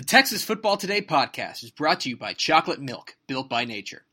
[0.00, 4.06] The Texas Football Today podcast is brought to you by Chocolate Milk, built by nature.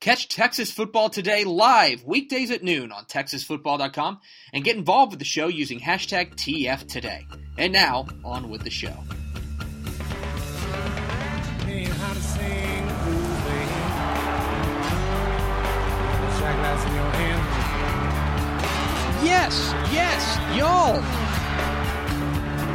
[0.00, 4.18] Catch Texas Football Today live weekdays at noon on TexasFootball.com
[4.52, 7.24] and get involved with the show using hashtag TFToday.
[7.56, 8.96] And now, on with the show.
[11.68, 12.20] Ain't how to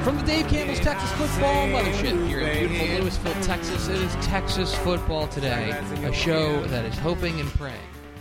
[0.03, 4.75] From the Dave Campbell's Texas Football Mothership here in beautiful Lewisville, Texas, it is Texas
[4.75, 5.69] Football Today,
[6.03, 7.79] a show that is hoping and praying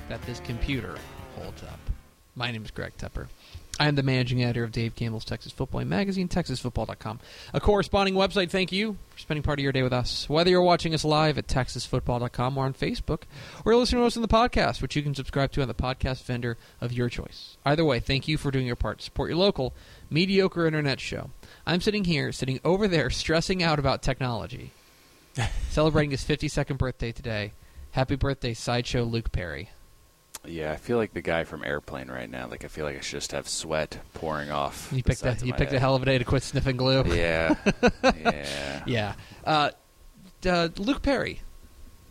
[0.08, 0.96] that this computer
[1.34, 1.80] holds up.
[2.36, 3.26] My name is Greg Tepper.
[3.80, 7.18] I am the managing editor of Dave Campbell's Texas Football magazine, TexasFootball.com,
[7.52, 8.50] a corresponding website.
[8.50, 10.28] Thank you for spending part of your day with us.
[10.28, 13.22] Whether you're watching us live at TexasFootball.com or on Facebook,
[13.64, 15.74] or you're listening to us on the podcast, which you can subscribe to on the
[15.74, 17.56] podcast vendor of your choice.
[17.64, 18.98] Either way, thank you for doing your part.
[18.98, 19.74] to Support your local,
[20.10, 21.30] mediocre internet show.
[21.66, 24.72] I'm sitting here, sitting over there, stressing out about technology,
[25.70, 27.52] celebrating his 52nd birthday today.
[27.92, 29.70] Happy birthday, Sideshow Luke Perry.
[30.44, 32.48] Yeah, I feel like the guy from Airplane right now.
[32.48, 34.90] Like I feel like I should just have sweat pouring off.
[34.92, 37.04] You picked a, you my picked a hell of a day to quit sniffing glue.
[37.06, 37.54] Yeah,
[38.02, 38.82] yeah.
[38.84, 39.14] Yeah.
[39.44, 39.70] Uh,
[40.44, 41.42] uh, Luke Perry,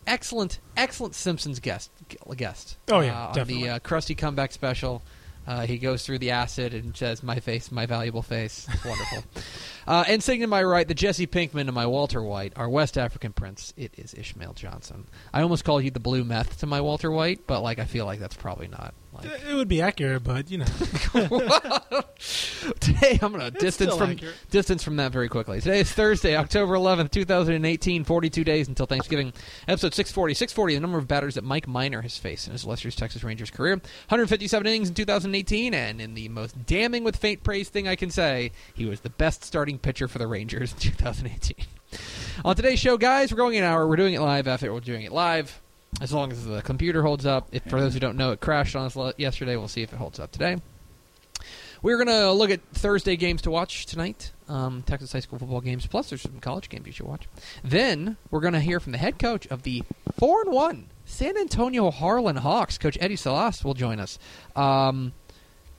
[0.06, 1.90] excellent, excellent Simpsons guest.
[2.36, 2.78] Guest.
[2.88, 3.64] Oh, yeah, uh, on definitely.
[3.64, 5.02] the uh, Krusty comeback special.
[5.46, 9.24] Uh, he goes through the acid and says, "My face, my valuable face." It's wonderful.
[9.86, 12.96] uh, and sitting to my right, the Jesse Pinkman and my Walter White, our West
[12.96, 13.74] African prince.
[13.76, 15.06] It is Ishmael Johnson.
[15.32, 18.06] I almost called you the blue meth to my Walter White, but like I feel
[18.06, 18.94] like that's probably not.
[19.24, 20.66] Like It would be accurate, but you know,
[22.80, 24.34] Today I'm going to distance from accurate.
[24.50, 25.60] distance from that very quickly.
[25.60, 28.04] Today is Thursday, October 11th, 2018.
[28.04, 29.32] 42 days until Thanksgiving.
[29.66, 30.34] Episode 640.
[30.34, 33.50] 640, the number of batters that Mike Minor has faced in his illustrious Texas Rangers
[33.50, 33.74] career.
[33.74, 38.10] 157 innings in 2018, and in the most damning with faint praise thing I can
[38.10, 41.56] say, he was the best starting pitcher for the Rangers in 2018.
[42.44, 43.86] On today's show, guys, we're going an hour.
[43.86, 45.60] We're doing it live after we're doing it live.
[46.00, 47.48] As long as the computer holds up.
[47.52, 49.56] If for those who don't know, it crashed on us yesterday.
[49.56, 50.56] We'll see if it holds up today.
[51.82, 54.30] We're going to look at Thursday games to watch tonight.
[54.48, 55.86] Um, Texas high school football games.
[55.86, 57.28] Plus, there's some college games you should watch.
[57.64, 59.82] Then we're going to hear from the head coach of the
[60.16, 62.78] four and one San Antonio Harlan Hawks.
[62.78, 64.18] Coach Eddie Salas will join us.
[64.54, 65.12] Um,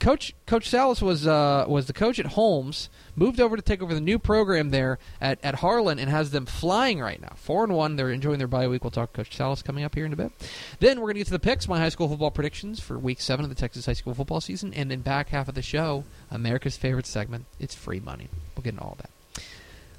[0.04, 2.90] Coach Coach Salas was uh, was the coach at Holmes.
[3.16, 6.44] Moved over to take over the new program there at, at Harlan and has them
[6.44, 7.32] flying right now.
[7.36, 7.96] Four and one.
[7.96, 8.84] They're enjoying their bye week.
[8.84, 10.30] We'll talk to Coach Salas coming up here in a bit.
[10.78, 13.18] Then we're going to get to the picks, my high school football predictions for week
[13.18, 16.04] seven of the Texas high school football season, and then back half of the show,
[16.30, 17.46] America's favorite segment.
[17.58, 18.28] It's free money.
[18.54, 19.42] We'll get into all that.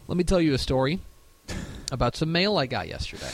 [0.08, 1.00] Let me tell you a story
[1.92, 3.32] about some mail I got yesterday.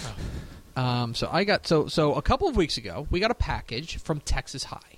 [0.77, 3.97] Um, so I got so so a couple of weeks ago we got a package
[3.97, 4.90] from Texas High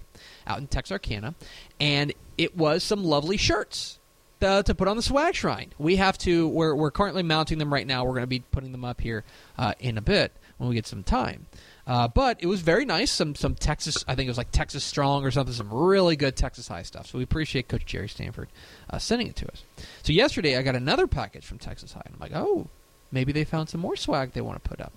[0.47, 1.35] out in Texarkana,
[1.79, 3.99] and it was some lovely shirts
[4.41, 5.73] uh, to put on the swag shrine.
[5.77, 6.47] We have to.
[6.47, 8.03] We're we're currently mounting them right now.
[8.03, 9.23] We're going to be putting them up here
[9.57, 11.47] uh, in a bit when we get some time.
[11.85, 13.11] Uh, but it was very nice.
[13.11, 14.05] Some some Texas.
[14.07, 15.53] I think it was like Texas Strong or something.
[15.53, 17.07] Some really good Texas High stuff.
[17.07, 18.49] So we appreciate Coach Jerry Stanford
[18.89, 19.63] uh, sending it to us.
[20.03, 22.67] So yesterday I got another package from Texas High, and I'm like, oh,
[23.11, 24.93] maybe they found some more swag they want to put up.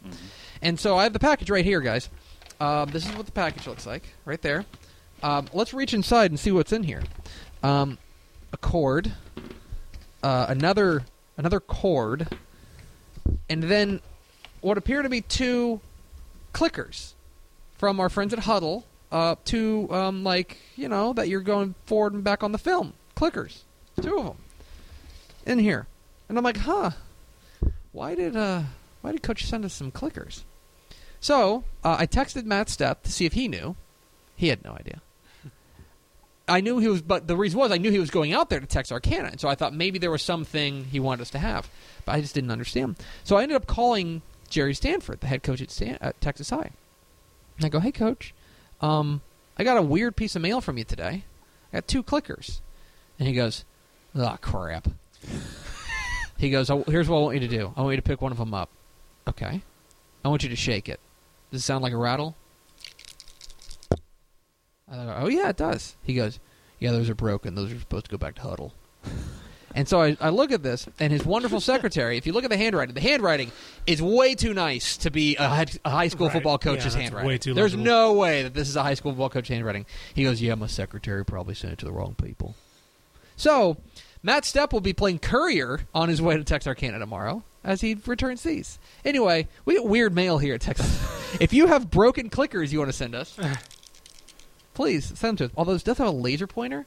[0.63, 2.09] And so I have the package right here, guys.
[2.61, 4.65] Um, this is what the package looks like, right there.
[5.27, 7.03] Um, let's reach inside and see what's in here.
[7.61, 7.99] Um,
[8.53, 9.13] a cord,
[10.23, 11.03] uh, another
[11.37, 12.29] another cord,
[13.51, 14.01] and then
[14.61, 15.81] what appear to be two
[16.55, 17.15] clickers
[17.77, 18.85] from our friends at Hudl.
[19.11, 22.93] Uh, to um, like you know that you're going forward and back on the film
[23.17, 23.63] clickers,
[24.01, 24.37] two of them
[25.45, 25.89] in here,
[26.29, 26.93] and I'm like, huh,
[27.91, 28.63] why did uh
[29.01, 30.45] why did Coach send us some clickers?
[31.19, 33.75] So uh, I texted Matt Stepp to see if he knew.
[34.37, 35.01] He had no idea.
[36.49, 38.61] I knew he was, but the reason was I knew he was going out there
[38.61, 41.69] to Texarkana, and so I thought maybe there was something he wanted us to have,
[42.05, 42.97] but I just didn't understand.
[43.25, 46.71] So I ended up calling Jerry Stanford, the head coach at, Stan- at Texas High.
[47.57, 48.33] And I go, "Hey, coach,
[48.81, 49.23] um,
[49.59, 51.25] I got a weird piece of mail from you today.
[51.73, 52.61] I got two clickers,"
[53.19, 53.65] and he goes,
[54.15, 54.89] "Ah, crap."
[56.39, 57.73] he goes, oh, "Here's what I want you to do.
[57.77, 58.69] I want you to pick one of them up.
[59.27, 59.63] Okay.
[60.25, 61.01] I want you to shake it.
[61.51, 62.37] Does it sound like a rattle?"
[64.91, 65.97] I go, oh yeah, it does.
[66.03, 66.39] He goes,
[66.79, 67.55] yeah, those are broken.
[67.55, 68.71] Those are supposed to go back to Hudl.
[69.75, 72.17] and so I, I look at this, and his wonderful secretary.
[72.19, 73.51] If you look at the handwriting, the handwriting
[73.87, 76.35] is way too nice to be a, high- a high school Right.
[76.35, 77.29] football Yeah, coach's that's handwriting.
[77.29, 77.85] way too There's legible.
[77.85, 79.87] no way that this is a high school football coach's handwriting.
[80.15, 82.55] He goes, yeah, my secretary probably sent it to the wrong people.
[83.37, 83.77] So
[84.23, 88.43] Matt Stepp will be playing courier on his way to Texarkana tomorrow as he returns
[88.45, 88.79] these.
[89.05, 91.37] Anyway, we get weird mail here at Texas.
[91.41, 93.37] if you have broken clickers you want to send us,
[94.77, 95.51] please send them to us.
[95.57, 96.87] Although this does have a laser pointer.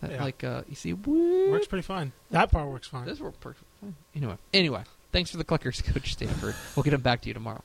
[0.00, 0.24] That, Yeah.
[0.24, 1.50] Like uh, you see, whoop.
[1.50, 2.10] works pretty fine.
[2.30, 3.06] That part works fine.
[3.06, 3.66] This works perfect.
[3.80, 3.94] Fine.
[4.16, 4.82] Anyway, anyway,
[5.12, 6.54] Thanks for the clickers, Coach Stanford.
[6.74, 7.62] We'll get them back to you tomorrow.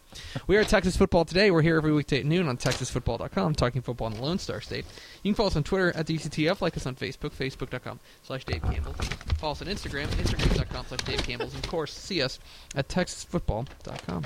[0.48, 1.50] We are Texas Football Today.
[1.50, 4.84] We're here every weekday at noon on TexasFootball.com, talking football in the Lone Star State.
[5.24, 8.62] You can follow us on Twitter at DCTF, like us on Facebook, Facebook.com slash Dave
[8.64, 8.94] Campbell.
[9.40, 11.56] Follow us on Instagram, Instagram.com slash Dave Campbell's.
[11.56, 12.38] And, of course, see us
[12.76, 14.26] at TexasFootball.com.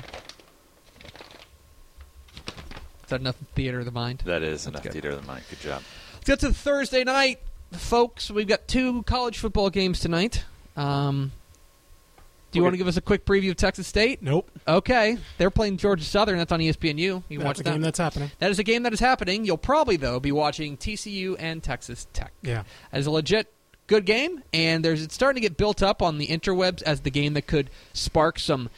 [3.12, 4.22] Is that enough theater of the mind?
[4.24, 4.92] That is That's enough good.
[4.92, 5.44] theater of the mind.
[5.50, 5.82] Good job.
[6.14, 7.40] Let's get to Thursday night,
[7.72, 8.30] folks.
[8.30, 10.44] We've got two college football games tonight.
[10.78, 11.32] Um,
[12.50, 12.64] do you Okay.
[12.64, 14.22] want to give us a quick preview of Texas State?
[14.22, 14.50] Nope.
[14.66, 16.38] Okay, they're playing Georgia Southern.
[16.38, 16.96] That's on ESPNU.
[16.98, 17.70] You can That's watch a that.
[17.72, 18.30] game that's happening.
[18.38, 19.44] that is a game that is happening.
[19.44, 22.32] You'll probably though be watching TCU and Texas Tech.
[22.40, 22.62] Yeah.
[22.92, 23.52] That is a legit
[23.88, 27.10] good game, and there's it's starting to get built up on the interwebs as the
[27.10, 28.70] game that could spark some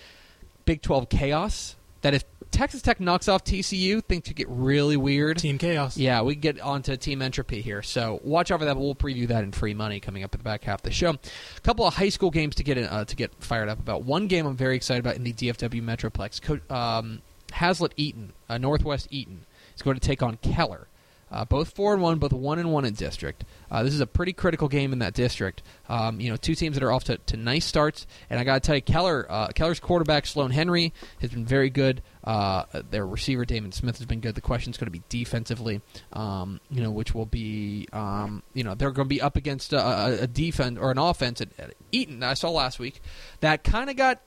[0.65, 1.77] Big 12 chaos.
[2.03, 5.39] That if Texas Tech knocks off TCU, things could get really weird.
[5.39, 5.97] Team chaos.
[5.97, 7.83] Yeah, we get onto Team Entropy here.
[7.83, 8.77] So watch out for that.
[8.77, 11.11] We'll preview that in free money coming up at the back half of the show.
[11.11, 14.05] A couple of high school games to get in, uh, to get fired up about.
[14.05, 16.41] One game I'm very excited about in the DFW Metroplex.
[16.41, 20.89] Co- um, Haslet Eaton, uh, Northwest Eaton, is going to take on Keller.
[21.31, 23.45] Uh, both four and one, both one and one in district.
[23.75, 25.61] Uh, this is a pretty critical game in that district.
[25.89, 28.55] Um, you know, two teams that are off to, to nice starts, and I got
[28.55, 32.01] to tell you, Keller, uh, Keller's quarterback Sloan Henry has been very good.
[32.23, 34.37] Uh, their receiver Damon Smith has been good.
[34.37, 35.81] The question is going to be defensively,
[36.13, 39.73] um, you know, which will be, um, you know, they're going to be up against
[39.73, 43.01] a, a, defense or an offense at, at Eaton I saw last week
[43.41, 44.21] that kind of got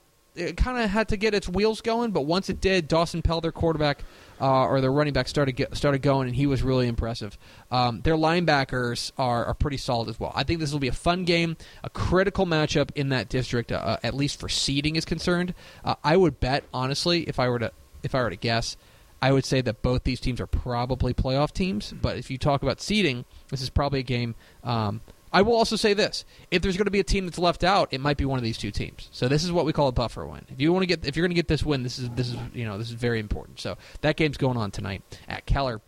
[0.56, 3.50] kind of had to get its wheels going, but once it did, Dawson Pell, their
[3.50, 4.04] quarterback
[4.40, 7.38] uh, or their running back, started get, started going, and he was really impressive.
[7.70, 10.32] Um, their linebackers are, are pretty solid as well.
[10.34, 13.98] I think this will be a fun game, a critical matchup in that district, uh,
[14.02, 15.54] at least for seeding is concerned.
[15.84, 18.76] Uh, I would bet honestly, if I were to if I were to guess,
[19.20, 21.92] I would say that both these teams are probably playoff teams.
[21.92, 24.34] But if you talk about seeding, this is probably a game.
[24.62, 25.00] Um,
[25.32, 27.88] I will also say this: if there's going to be a team that's left out,
[27.90, 29.08] it might be one of these two teams.
[29.12, 30.44] So this is what we call a buffer win.
[30.48, 32.28] If you want to get, if you're going to get this win, this is this
[32.28, 33.60] is you know this is very important.
[33.60, 35.80] So that game's going on tonight at Keller.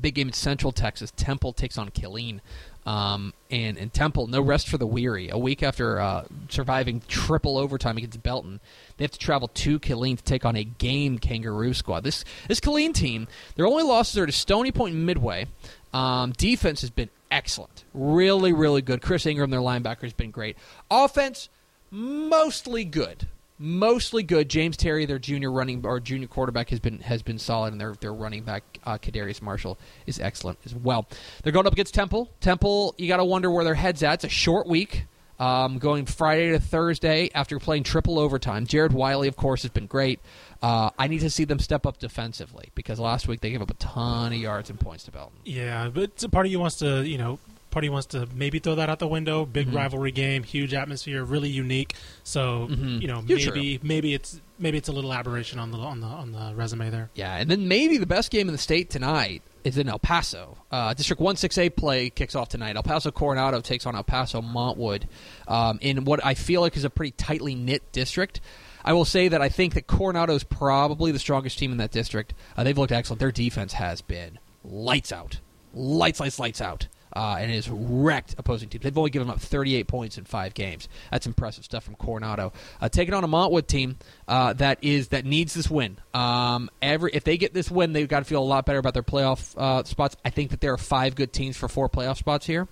[0.00, 1.12] Big game in Central Texas.
[1.16, 2.40] Temple takes on Killeen.
[2.86, 5.30] Um, and, and Temple, no rest for the weary.
[5.30, 8.60] A week after uh, surviving triple overtime against Belton,
[8.96, 12.04] they have to travel to Killeen to take on a game Kangaroo squad.
[12.04, 13.26] This this Killeen team,
[13.56, 15.46] their only losses are to Stony Point and Midway.
[15.94, 19.02] Um, defense has been excellent, really, really good.
[19.02, 20.56] Chris Ingram, their linebacker, has been great.
[20.90, 21.50] Offense,
[21.90, 23.26] mostly good
[23.58, 24.48] mostly good.
[24.48, 27.94] James Terry, their junior running or junior quarterback, has been has been solid, and their
[27.94, 31.06] their running back uh, Kadarius Marshall is excellent as well.
[31.42, 32.30] They're going up against Temple.
[32.40, 34.14] Temple, you got to wonder where their heads at.
[34.14, 35.06] It's a short week.
[35.36, 38.68] Um, going Friday to Thursday after playing triple overtime.
[38.68, 40.20] Jared Wiley, of course, has been great.
[40.64, 43.70] Uh, I need to see them step up defensively because last week they gave up
[43.70, 45.36] a ton of yards and points to Belton.
[45.44, 47.38] Yeah, but it's a part of you wants to, you know,
[47.70, 49.44] part of you wants to maybe throw that out the window.
[49.44, 49.74] Big Mhm.
[49.74, 51.94] rivalry game, huge atmosphere, really unique.
[52.22, 53.02] So Mhm.
[53.02, 56.06] you know, You're maybe maybe it's maybe it's a little aberration on the on the
[56.06, 57.10] on the resume there.
[57.14, 60.56] Yeah, and then maybe the best game in the state tonight is in El Paso.
[60.70, 62.76] Uh, District 1-6A play kicks off tonight.
[62.76, 65.02] El Paso Coronado takes on El Paso Montwood
[65.48, 68.40] um, in what I feel like is a pretty tightly knit district.
[68.84, 71.90] I will say that I think that Coronado is probably the strongest team in that
[71.90, 72.34] district.
[72.56, 73.20] Uh, they've looked excellent.
[73.20, 75.40] Their defense has been lights out,
[75.72, 76.88] lights, lights, lights out.
[77.16, 78.82] Uh, and has wrecked opposing teams.
[78.82, 80.88] They've only given up 38 points in five games.
[81.12, 82.52] That's impressive stuff from Coronado.
[82.80, 85.98] Uh, taking on a Montwood team uh, that is that needs this win.
[86.12, 88.94] Um, every if they get this win, they've got to feel a lot better about
[88.94, 90.16] their playoff uh, spots.
[90.24, 92.68] I think that there are five good teams for four playoff spots here.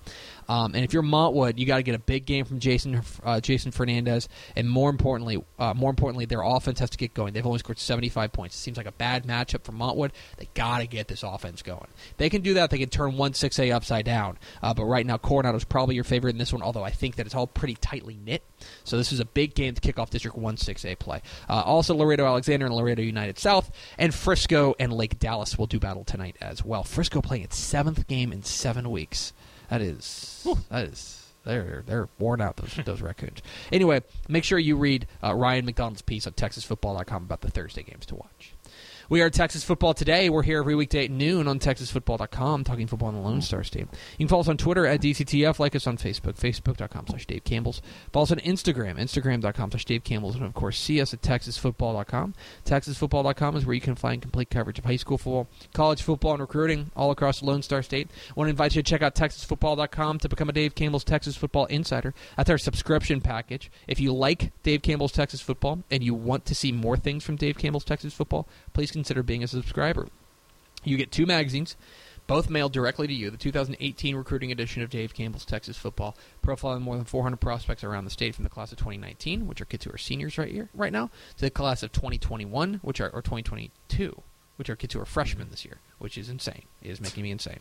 [0.48, 3.40] Um, and if you're Montwood, you got to get a big game from Jason uh,
[3.40, 7.32] Jason Fernandez, and more importantly, uh, more importantly, their offense has to get going.
[7.32, 8.56] They've only scored 75 points.
[8.56, 10.10] It seems like a bad matchup for Montwood.
[10.38, 11.88] They got to get this offense going.
[12.16, 12.70] They can do that.
[12.70, 14.38] They can turn one six A upside down.
[14.62, 16.62] Uh, but right now, Coronado's probably your favorite in this one.
[16.62, 18.42] Although I think that it's all pretty tightly knit.
[18.84, 21.22] So this is a big game to kick off District One six A play.
[21.48, 25.78] Uh, also, Laredo Alexander and Laredo United South, and Frisco and Lake Dallas will do
[25.78, 26.84] battle tonight as well.
[26.84, 29.32] Frisco playing its seventh game in seven weeks.
[29.70, 33.42] That is that is they're they're worn out those those raccoons.
[33.70, 38.06] Anyway, make sure you read uh, Ryan McDonald's piece on TexasFootball.com about the Thursday games
[38.06, 38.54] to watch.
[39.12, 40.30] We are Texas Football Today.
[40.30, 43.88] We're here every weekday at noon on TexasFootball.com, talking football in the Lone Star State.
[44.16, 47.44] You can follow us on Twitter at DCTF, like us on Facebook, Facebook.com slash Dave
[47.44, 47.82] Campbell's.
[48.10, 50.36] Follow us on Instagram, Instagram.com slash Dave Campbell's.
[50.36, 52.32] And, of course, see us at TexasFootball.com.
[52.64, 56.40] TexasFootball.com is where you can find complete coverage of high school football, college football, and
[56.40, 58.08] recruiting all across the Lone Star State.
[58.30, 61.36] I want to invite you to check out TexasFootball.com to become a Dave Campbell's Texas
[61.36, 62.14] Football Insider.
[62.38, 63.70] That's our subscription package.
[63.86, 67.36] If you like Dave Campbell's Texas Football and you want to see more things from
[67.36, 70.08] Dave Campbell's Texas Football, please consider being a subscriber.
[70.84, 71.76] You get two magazines.
[72.26, 73.30] both mailed directly to you.
[73.30, 78.04] The 2018 recruiting edition of Dave Campbell's Texas Football, profiling more than 400 prospects around
[78.04, 80.68] the state from the class of 2019, which are kids who are seniors right here,
[80.72, 84.22] right now, to the class of 2021, which are or 2022,
[84.56, 86.62] which are kids who are freshmen this year, which is insane.
[86.80, 87.60] It is making me insane.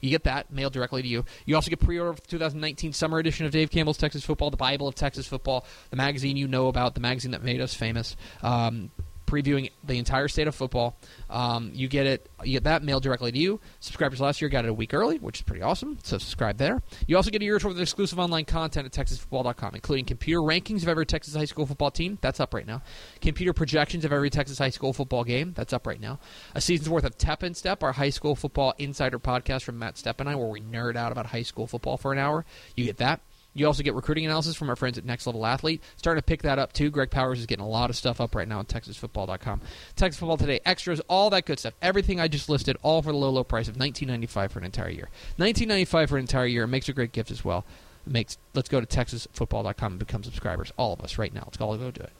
[0.00, 1.24] You get that mailed directly to you.
[1.46, 4.56] You also get pre-order for the 2019 summer edition of Dave Campbell's Texas Football, the
[4.56, 8.16] Bible of Texas Football, the magazine you know about, the magazine that made us famous.
[8.42, 8.90] Um,
[9.30, 10.96] previewing the entire state of football.
[11.28, 12.28] Um, you get it.
[12.42, 13.60] You get that mailed directly to you.
[13.78, 15.98] Subscribers last year got it a week early, which is pretty awesome.
[16.02, 16.82] So subscribe there.
[17.06, 20.82] You also get a year's worth of exclusive online content at TexasFootball.com, including computer rankings
[20.82, 22.18] of every Texas high school football team.
[22.20, 22.82] That's up right now.
[23.20, 25.52] Computer projections of every Texas high school football game.
[25.54, 26.18] That's up right now.
[26.54, 29.94] A season's worth of Tep and Step, our high school football insider podcast from Matt
[29.94, 32.44] Stepp and I, where we nerd out about high school football for an hour.
[32.76, 33.20] You get that.
[33.60, 35.82] You also get recruiting analysis from our friends at Next Level Athlete.
[35.96, 36.88] Starting to pick that up too.
[36.88, 39.60] Greg Powers is getting a lot of stuff up right now at TexasFootball.com.
[39.96, 41.74] Texas Football Today, extras, all that good stuff.
[41.82, 44.88] Everything I just listed, all for the low, low price of $19.95 for an entire
[44.88, 45.10] year.
[45.38, 46.64] $19.95 for an entire year.
[46.64, 47.66] It makes a great gift as well.
[48.06, 50.72] It makes let's go to TexasFootball.com and become subscribers.
[50.78, 51.42] All of us right now.
[51.44, 52.12] Let's all go do it.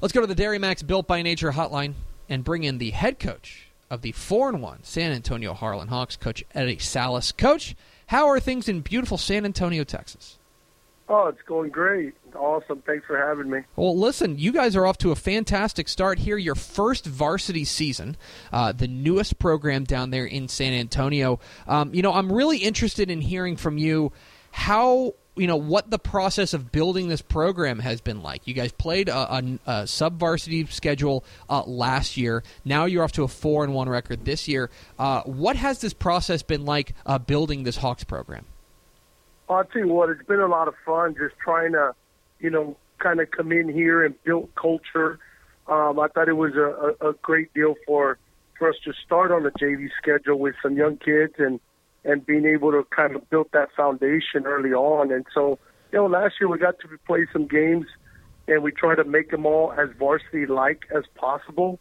[0.00, 1.94] Let's go to the Dairy Max Built by Nature hotline
[2.28, 6.16] and bring in the head coach of the 4 and 1 San Antonio Harlan Hawks,
[6.16, 7.30] Coach Eddie Salas.
[7.30, 7.76] Coach,
[8.10, 10.40] how are things in beautiful San Antonio, Texas?
[11.08, 12.12] Oh, it's going great.
[12.34, 12.82] Awesome.
[12.84, 13.60] Thanks for having me.
[13.76, 16.36] Well, listen, you guys are off to a fantastic start here.
[16.36, 18.16] Your first varsity season,
[18.52, 21.38] uh, the newest program down there in San Antonio.
[21.68, 24.10] Um, you know, I'm really interested in hearing from you
[24.50, 28.46] how you know what the process of building this program has been like.
[28.46, 32.42] You guys played a, a, a sub varsity schedule uh, last year.
[32.62, 34.68] Now you're off to a four and one record this year.
[34.98, 38.44] Uh, what has this process been like uh, building this Hawks program?
[39.48, 41.94] I'll tell you what, it's been a lot of fun just trying to,
[42.38, 45.18] you know, kind of come in here and build culture.
[45.66, 48.18] Um, I thought it was a, a, a great deal for
[48.58, 51.60] for us to start on the JV schedule with some young kids and
[52.04, 55.12] and being able to kind of build that foundation early on.
[55.12, 55.58] And so,
[55.92, 57.86] you know, last year we got to play some games,
[58.48, 61.78] and we try to make them all as varsity-like as possible.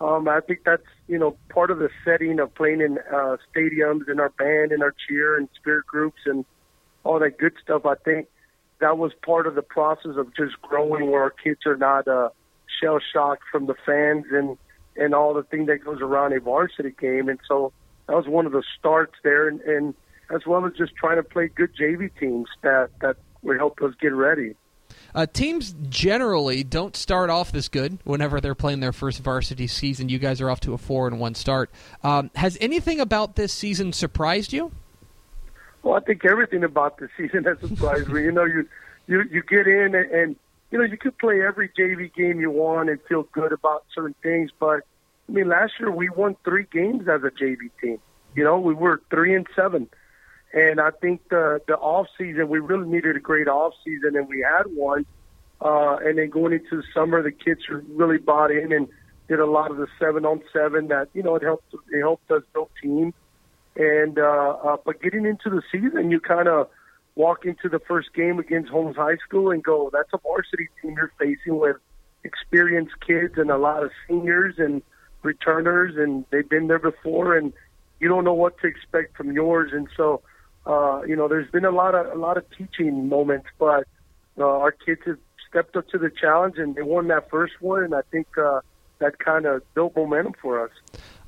[0.00, 4.08] Um, I think that's you know part of the setting of playing in uh, stadiums
[4.08, 6.44] and our band and our cheer and spirit groups and
[7.04, 7.86] all that good stuff.
[7.86, 8.26] I think
[8.80, 12.30] that was part of the process of just growing, where our kids are not uh,
[12.80, 14.58] shell shocked from the fans and
[14.96, 17.28] and all the thing that goes around a varsity game.
[17.28, 17.72] And so
[18.06, 19.94] that was one of the starts there, and, and
[20.30, 23.94] as well as just trying to play good JV teams that that would help us
[24.00, 24.54] get ready.
[25.14, 30.08] Uh, teams generally don't start off this good whenever they're playing their first varsity season.
[30.08, 31.70] You guys are off to a four and one start.
[32.02, 34.72] Um, has anything about this season surprised you?
[35.82, 38.22] Well, I think everything about the season has surprised me.
[38.22, 38.68] You know, you
[39.06, 40.36] you you get in and, and
[40.70, 44.14] you know you could play every JV game you want and feel good about certain
[44.22, 44.82] things, but
[45.28, 47.98] I mean, last year we won three games as a JV team.
[48.34, 49.88] You know, we were three and seven,
[50.52, 54.28] and I think the the off season we really needed a great off season, and
[54.28, 55.06] we had one.
[55.60, 58.88] Uh, and then going into the summer, the kids really bought in and
[59.28, 60.88] did a lot of the seven on seven.
[60.88, 63.14] That you know it helped it helped us build team.
[63.76, 66.68] And uh, uh, but getting into the season, you kind of
[67.14, 70.94] walk into the first game against Holmes High School and go, that's a varsity team
[70.96, 71.76] you're facing with
[72.24, 74.82] experienced kids and a lot of seniors and
[75.22, 77.52] returners, and they've been there before, and
[78.00, 79.72] you don't know what to expect from yours.
[79.72, 80.22] And so,
[80.66, 83.86] uh, you know, there's been a lot of a lot of teaching moments, but
[84.38, 87.84] uh, our kids have stepped up to the challenge, and they won that first one,
[87.84, 88.60] and I think uh,
[88.98, 90.70] that kind of built momentum for us.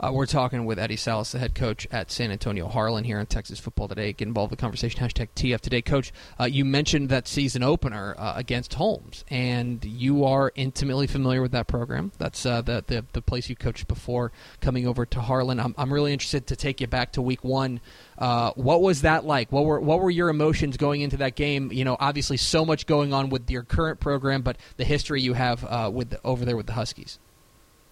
[0.01, 3.27] Uh, we're talking with Eddie Salas, the head coach at San Antonio Harlan here on
[3.27, 4.13] Texas Football Today.
[4.13, 5.83] Get involved in the conversation, hashtag TF Today.
[5.83, 11.41] Coach, uh, you mentioned that season opener uh, against Holmes, and you are intimately familiar
[11.41, 12.11] with that program.
[12.19, 15.61] That's uh, the, the, the place you coached before coming over to Harlan.
[15.61, 17.81] I'm, I'm really interested to take you back to week one.
[18.19, 19.53] Uh, what was that like?
[19.53, 21.73] What were what were your emotions going into that game?
[21.73, 25.35] You know, obviously so much going on with your current program, but the history you
[25.35, 27.19] have uh, with the, over there with the Huskies.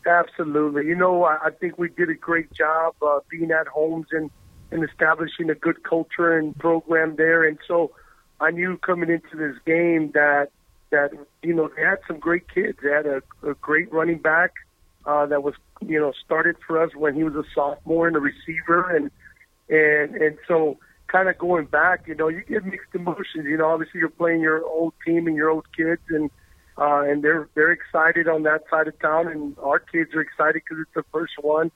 [0.07, 0.87] Absolutely.
[0.87, 4.31] You know, I, I think we did a great job uh, being at Holmes and,
[4.71, 7.45] and establishing a good culture and program there.
[7.45, 7.93] And so
[8.41, 10.49] I knew coming into this game that
[10.91, 11.11] that
[11.43, 12.79] you know they had some great kids.
[12.83, 14.53] They had a, a great running back
[15.07, 18.21] uh, that was you know started for us when he was a sophomore and a
[18.21, 19.11] receiver, and
[19.69, 23.45] and and so kind of going back, you know, you get mixed emotions.
[23.45, 26.31] You know, obviously you're playing your old team and your old kids, and
[26.79, 30.63] uh, and they're they're excited on that side of town, and our kids are excited
[30.65, 31.71] because it's the first one,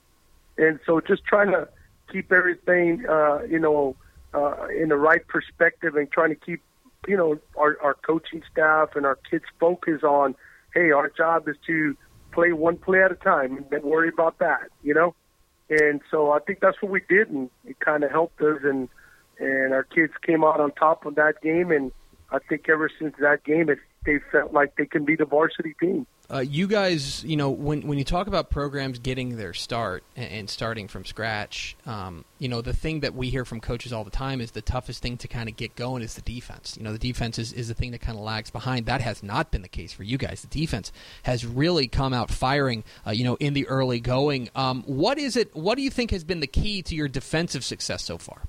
[0.57, 1.67] and so just trying to
[2.11, 3.95] keep everything, uh, you know,
[4.33, 6.61] uh, in the right perspective, and trying to keep,
[7.07, 10.35] you know, our our coaching staff and our kids focus on,
[10.73, 11.95] hey, our job is to
[12.31, 15.15] play one play at a time and then worry about that, you know.
[15.69, 18.59] And so I think that's what we did, and it kind of helped us.
[18.63, 18.89] And
[19.39, 21.71] and our kids came out on top of that game.
[21.71, 21.91] And
[22.31, 25.75] I think ever since that game, it, they felt like they can be the varsity
[25.79, 26.07] team.
[26.29, 30.31] Uh, you guys, you know, when when you talk about programs getting their start and,
[30.31, 34.03] and starting from scratch, um, you know, the thing that we hear from coaches all
[34.03, 36.75] the time is the toughest thing to kind of get going is the defense.
[36.77, 38.85] You know, the defense is, is the thing that kind of lags behind.
[38.85, 40.41] That has not been the case for you guys.
[40.41, 40.91] The defense
[41.23, 44.49] has really come out firing, uh, you know, in the early going.
[44.55, 45.53] Um, what is it?
[45.53, 48.41] What do you think has been the key to your defensive success so far?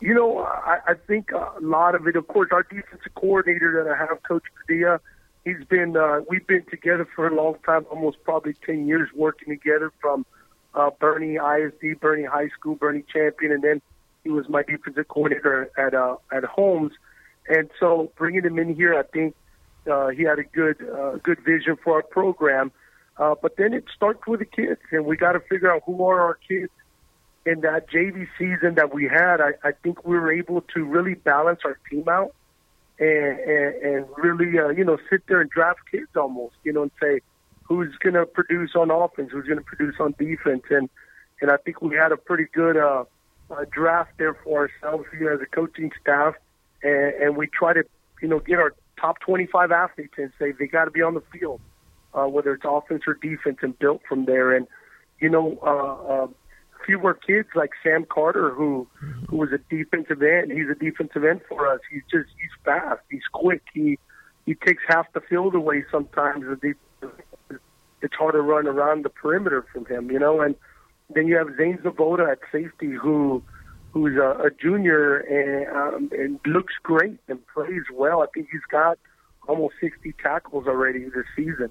[0.00, 3.90] You know, I, I think a lot of it, of course, our defensive coordinator that
[3.90, 5.00] I have, Coach Padilla,
[5.44, 9.48] he's been, uh, we've been together for a long time, almost probably 10 years working
[9.48, 10.26] together from
[10.74, 13.80] uh, Boerne ISD, Boerne High School, Boerne Champion, and then
[14.22, 16.92] he was my defensive coordinator at, uh, at Holmes.
[17.48, 19.34] And so bringing him in here, I think
[19.90, 22.70] uh, he had a good, uh, good vision for our program.
[23.16, 26.04] Uh, but then it starts with the kids, and we got to figure out who
[26.04, 26.70] are our kids
[27.46, 31.14] in that JV season that we had, I, I think we were able to really
[31.14, 32.34] balance our team out
[32.98, 36.82] and and, and really, uh, you know, sit there and draft kids almost, you know,
[36.82, 37.20] and say
[37.62, 40.88] who's going to produce on offense, who's going to produce on defense, and
[41.40, 43.04] and I think we had a pretty good uh,
[43.50, 46.34] uh, draft there for ourselves here as a coaching staff,
[46.82, 47.84] and, and we try to,
[48.22, 51.22] you know, get our top 25 athletes and say they got to be on the
[51.32, 51.60] field,
[52.14, 54.54] uh, whether it's offense or defense, and built from there.
[54.54, 54.66] And
[55.20, 56.26] you know, uh, uh,
[56.86, 58.86] few more kids like Sam Carter, who
[59.28, 60.52] who was a defensive end.
[60.52, 61.80] He's a defensive end for us.
[61.90, 63.02] He's just he's fast.
[63.10, 63.62] He's quick.
[63.74, 63.98] He
[64.46, 66.44] he takes half the field away sometimes.
[68.02, 70.40] It's hard to run around the perimeter from him, you know.
[70.40, 70.54] And
[71.14, 73.42] then you have Zane Zavoda at safety, who
[73.92, 78.22] who's a, a junior and um, and looks great and plays well.
[78.22, 78.98] I think he's got
[79.48, 81.70] almost 60 tackles already this season.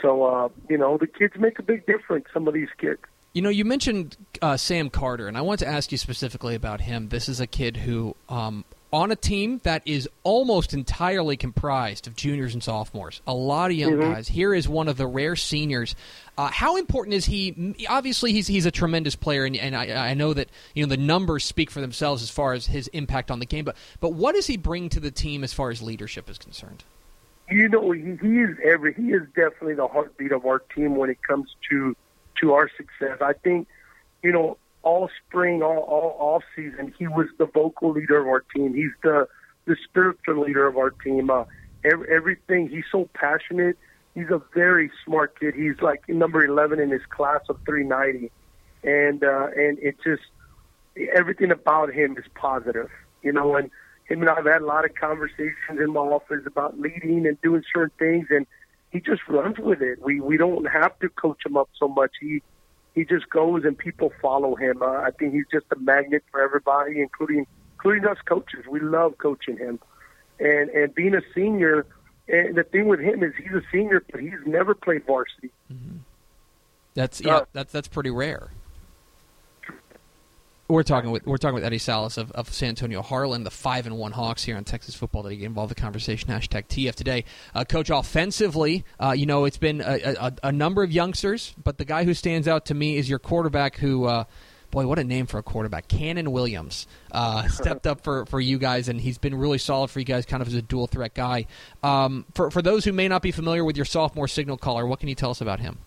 [0.00, 2.26] So uh, you know the kids make a big difference.
[2.32, 3.00] Some of these kids.
[3.32, 6.80] You know, you mentioned uh, Sam Carter, and I want to ask you specifically about
[6.80, 7.08] him.
[7.08, 12.16] This is a kid who, um, on a team that is almost entirely comprised of
[12.16, 14.12] juniors and sophomores, a lot of young mm-hmm.
[14.12, 14.28] guys.
[14.28, 15.94] Here is one of the rare seniors.
[16.38, 17.74] Uh, how important is he?
[17.88, 20.96] Obviously, he's he's a tremendous player, and, and I, I, know that you know the
[20.96, 23.64] numbers speak for themselves as far as his impact on the game.
[23.64, 26.82] But but what does he bring to the team as far as leadership is concerned?
[27.50, 31.10] You know, he, he is every he is definitely the heartbeat of our team when
[31.10, 31.94] it comes to
[32.40, 33.18] to our success.
[33.20, 33.68] I think,
[34.22, 38.44] you know, all spring, all, all off season, he was the vocal leader of our
[38.54, 38.74] team.
[38.74, 39.28] He's the
[39.66, 41.30] the spiritual leader of our team.
[41.30, 41.44] Uh,
[41.84, 42.68] every, everything.
[42.68, 43.76] He's so passionate.
[44.14, 45.54] He's a very smart kid.
[45.54, 48.30] He's like number 11 in his class of 390,
[48.82, 50.22] and uh, and it just
[51.14, 52.90] everything about him is positive.
[53.22, 53.70] You know, and
[54.08, 57.62] him and I've had a lot of conversations in my office about leading and doing
[57.72, 58.46] certain things, and
[58.90, 60.00] he just runs with it.
[60.02, 62.12] We we don't have to coach him up so much.
[62.20, 62.42] He
[62.94, 64.82] he just goes and people follow him.
[64.82, 68.64] Uh, I think he's just a magnet for everybody, including including us coaches.
[68.68, 69.78] We love coaching him,
[70.38, 71.86] and and being a senior.
[72.30, 75.50] And the thing with him is he's a senior, but he's never played varsity.
[75.72, 75.98] Mm-hmm.
[76.94, 78.50] That's yeah, uh, that's that's pretty rare.
[80.70, 83.86] We're talking with we're talking with Eddie Salas of, of San Antonio Harlan, the five
[83.86, 86.28] and one Hawks here on Texas football that get involved in the conversation.
[86.28, 87.88] Hashtag TF today, uh, coach.
[87.88, 92.04] Offensively, uh, you know it's been a, a, a, number of youngsters, but the guy
[92.04, 93.76] who stands out to me is your quarterback.
[93.76, 94.24] Who, uh,
[94.70, 98.58] boy, what a name for a quarterback, Cannon Williams, uh, stepped up for, for you
[98.58, 101.14] guys, and he's been really solid for you guys, kind of as a dual threat
[101.14, 101.46] guy.
[101.82, 105.00] Um, for for those who may not be familiar with your sophomore signal caller, what
[105.00, 105.78] can you tell us about him?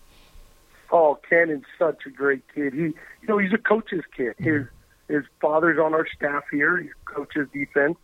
[0.94, 2.74] Oh, Cannon's such a great kid.
[2.74, 2.94] He, you
[3.26, 4.34] know, he's a coach's kid.
[4.38, 4.66] His
[5.08, 6.76] his father's on our staff here.
[6.78, 7.96] He coaches defense,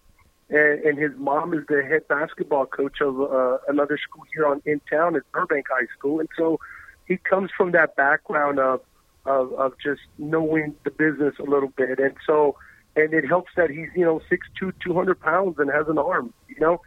[0.49, 4.63] and, and his mom is the head basketball coach of uh, another school here on
[4.65, 6.19] in town at Burbank High School.
[6.21, 6.61] And so
[7.07, 8.81] he comes from that background of
[9.27, 11.99] of, of just knowing the business a little bit.
[11.99, 12.57] And so,
[12.97, 15.99] and it helps that he's you know six two, two hundred pounds, and has an
[15.99, 16.33] arm.
[16.49, 16.81] You know,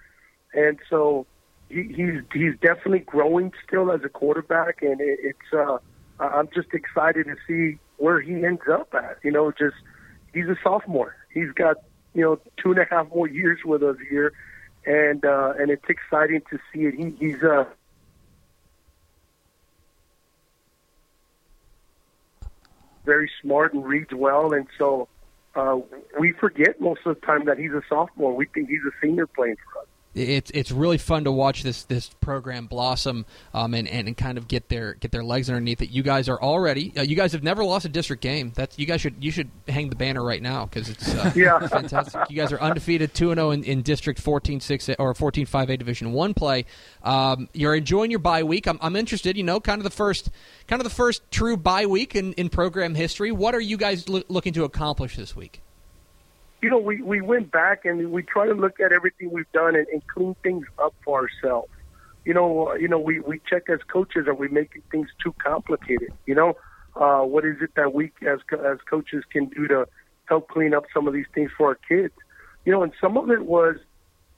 [0.55, 1.27] and so
[1.69, 5.53] he, he's he's definitely growing still as a quarterback, and it, it's.
[5.53, 5.77] uh
[6.27, 9.17] I'm just excited to see where he ends up at.
[9.23, 9.75] You know, just
[10.33, 11.15] he's a sophomore.
[11.33, 11.77] He's got
[12.13, 14.33] you know two and a half more years with us here,
[14.85, 16.93] and uh, and it's exciting to see it.
[16.95, 17.65] He, he's uh,
[23.05, 25.07] very smart and reads well, and so
[25.55, 25.79] uh,
[26.19, 28.35] we forget most of the time that he's a sophomore.
[28.35, 29.87] We think he's a senior playing for us.
[30.13, 34.47] It's it's really fun to watch this this program blossom um, and, and, kind of
[34.47, 35.89] get their get their legs underneath it.
[35.89, 38.51] You guys are already uh, you guys have never lost a district game.
[38.53, 41.65] That's you guys should you should hang the banner right now because it's uh, Yeah.
[41.67, 42.29] fantastic.
[42.29, 46.33] You guys are undefeated two and zero in, in District 14-6 or 14-5A Division One
[46.33, 46.65] play.
[47.03, 48.67] Um, you're enjoying your bye week.
[48.67, 49.37] I'm, I'm interested.
[49.37, 50.29] You know, kind of the first
[50.67, 53.31] kind of the first true bye week in, in program history.
[53.31, 55.61] What are you guys loo- looking to accomplish this week?
[56.61, 59.75] You know, we, we went back and we try to look at everything we've done
[59.75, 61.71] and, and clean things up for ourselves.
[62.23, 65.33] You know, uh, you know, we, we check as coaches, are we making things too
[65.43, 66.13] complicated?
[66.27, 66.57] You know,
[66.95, 69.87] uh, what is it that we as as coaches can do to
[70.25, 72.13] help clean up some of these things for our kids?
[72.63, 73.77] You know, and some of it was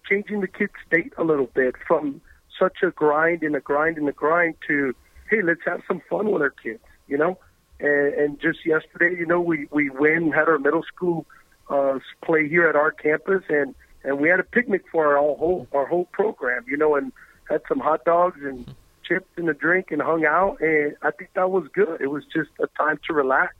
[0.09, 2.21] changing the kids' state a little bit from
[2.57, 4.93] such a grind and a grind and a grind to,
[5.29, 6.83] hey, let's have some fun with our kids.
[7.07, 7.37] You know,
[7.81, 11.25] and, and just yesterday, you know, we we win had our middle school
[11.69, 15.67] uh, play here at our campus, and and we had a picnic for our whole
[15.73, 17.11] our whole program, you know, and
[17.49, 18.73] had some hot dogs and
[19.03, 22.01] chips and a drink and hung out, and I think that was good.
[22.01, 23.55] It was just a time to relax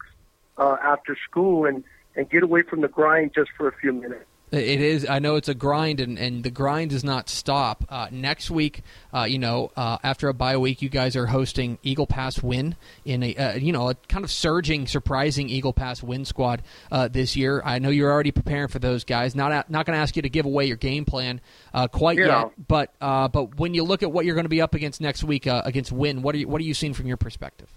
[0.58, 1.84] uh, after school and
[2.16, 4.26] and get away from the grind just for a few minutes.
[4.54, 5.10] It is.
[5.10, 7.86] I know it's a grind, and, and the grind does not stop.
[7.90, 11.80] Uh, next week, uh, you know, uh, after a bye week, you guys are hosting
[11.82, 16.04] Eagle Pass Winn in a uh, you know a kind of surging, surprising Eagle Pass
[16.04, 16.62] Winn squad
[16.92, 17.64] uh, this year.
[17.66, 19.34] I know you're already preparing for those guys.
[19.34, 21.42] Not not going to ask you to give away your game plan
[21.74, 24.62] uh, quite yet, but uh, but when you look at what you're going to be
[24.62, 27.08] up against next week uh, against Winn, what are you what are you seeing from
[27.08, 27.70] your perspective?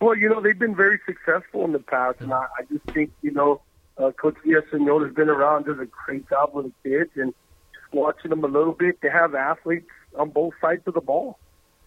[0.00, 3.10] Well, you know, they've been very successful in the past, and I, I just think,
[3.20, 3.60] you know,
[3.98, 7.34] uh, Coach Villasenor has been around, does a great job with the kids, and
[7.74, 11.38] just watching them a little bit, they have athletes on both sides of the ball.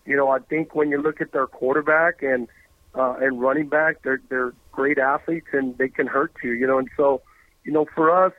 [0.05, 2.47] You know, I think when you look at their quarterback and
[2.93, 6.51] uh, and running back, they're they're great athletes, and they can hurt you.
[6.51, 7.21] You know, and so,
[7.63, 8.33] you know, for us,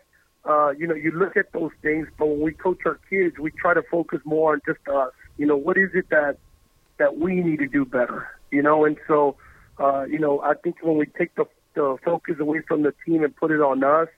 [0.44, 3.50] uh, you know, you look at those things, but when we coach our kids, we
[3.50, 5.12] try to focus more on just us.
[5.38, 6.38] You know, what is it that
[6.98, 8.28] that we need to do better?
[8.50, 9.36] You know, and so,
[9.78, 13.24] uh, you know, I think when we take the, the focus away from the team
[13.24, 14.08] and put it on us,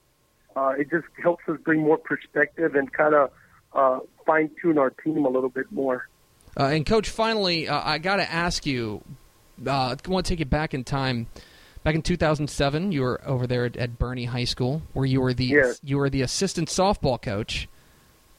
[0.56, 3.30] uh, it just helps us bring more perspective and kind of
[3.72, 6.08] uh, fine tune our team a little bit more.
[6.58, 9.02] Uh, and coach, finally, uh, I got to ask you.
[9.64, 11.26] Uh, I want to take you back in time.
[11.82, 15.34] Back in 2007, you were over there at, at Boerne High School, where you were
[15.34, 15.80] the Yes.
[15.84, 17.68] you were the assistant softball coach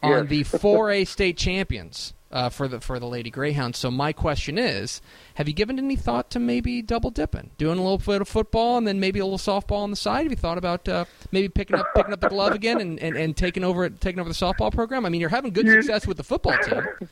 [0.01, 0.29] on Yes.
[0.29, 3.79] the 4A state champions uh, for the for the Lady Greyhounds.
[3.79, 5.01] So my question is,
[5.35, 8.77] have you given any thought to maybe double dipping, doing a little bit of football
[8.77, 10.23] and then maybe a little softball on the side?
[10.23, 13.15] Have you thought about uh, maybe picking up picking up the glove again and, and,
[13.15, 15.05] and taking over taking over the softball program?
[15.05, 16.83] I mean, you're having good success with the football team.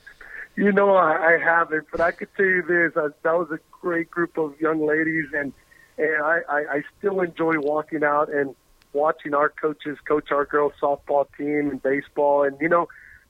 [0.55, 3.57] You know, I, I haven't, but I could tell you this: uh, that was a
[3.81, 5.51] great group of young ladies, and
[5.97, 8.55] and I, I, I still enjoy walking out and
[8.93, 12.43] watching our coaches coach our girls softball team and baseball.
[12.43, 12.87] And you know,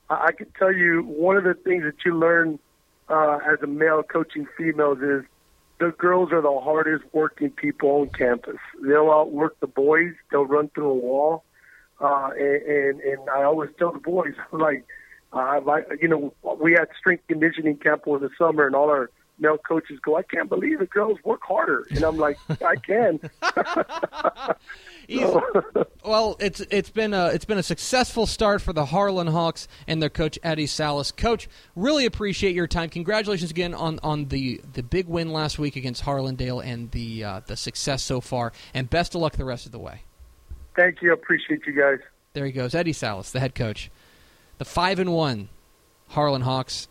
[0.09, 2.59] I, can tell you one of the things that you learn
[3.09, 5.23] uh, as a male coaching females is
[5.79, 8.57] the girls are the hardest working people on campus.
[8.81, 10.13] They'll outwork the boys.
[10.31, 11.43] They'll run through a wall.
[11.99, 14.85] Uh, and, and, and I always tell the boys, like,
[15.31, 19.09] uh, like, you know, we had strength conditioning camp over the summer, and all our
[19.39, 21.85] male coaches go, I can't believe the girls work harder.
[21.91, 23.19] And I'm like, I can.
[26.05, 30.01] Well, it's it's been a it's been a successful start for the Harlan Hawks and
[30.01, 31.13] their coach Eddie Salas.
[31.13, 32.89] Coach, really appreciate your time.
[32.89, 37.41] Congratulations again on, on the, the big win last week against Harlandale and the uh,
[37.45, 38.51] the success so far.
[38.73, 40.01] And best of luck the rest of the way.
[40.75, 41.11] Thank you.
[41.11, 41.99] I appreciate you guys.
[42.33, 43.89] There he goes, Eddie Salas, the head coach.
[44.57, 45.47] The five and one
[46.09, 46.89] Harlan Hawks.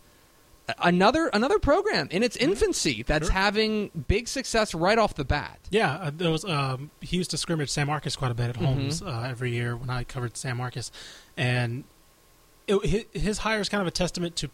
[0.79, 3.33] Another another program in its infancy that's Sure.
[3.33, 5.59] having big success right off the bat.
[5.69, 6.45] Yeah, uh, there was.
[6.45, 8.65] Um, he used to scrimmage San Marcos quite a bit at Mm-hmm.
[8.65, 10.89] Holmes uh, every year when I covered San Marcos,
[11.35, 11.83] and
[12.67, 14.49] it, his hire is kind of a testament to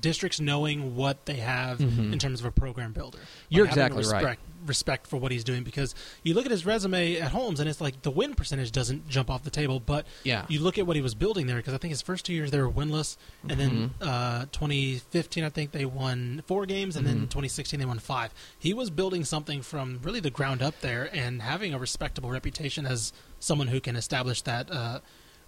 [0.00, 2.12] districts knowing what they have Mhm.
[2.12, 3.18] in terms of a program builder.
[3.18, 4.22] Like You're having exactly right.
[4.22, 7.68] respect, Respect for what he's doing because you look at his resume at Holmes and
[7.68, 10.44] it's like the win percentage doesn't jump off the table, but Yeah.
[10.50, 12.50] you look at what he was building there because I think his first two years
[12.50, 13.16] they were winless,
[13.48, 14.02] and then Mm-hmm.
[14.06, 17.28] uh, 2015 I think they won four games, and then Mm-hmm.
[17.28, 18.34] 2016 they won five.
[18.58, 22.84] He was building something from really the ground up there and having a respectable reputation
[22.84, 25.00] as someone who can establish that uh,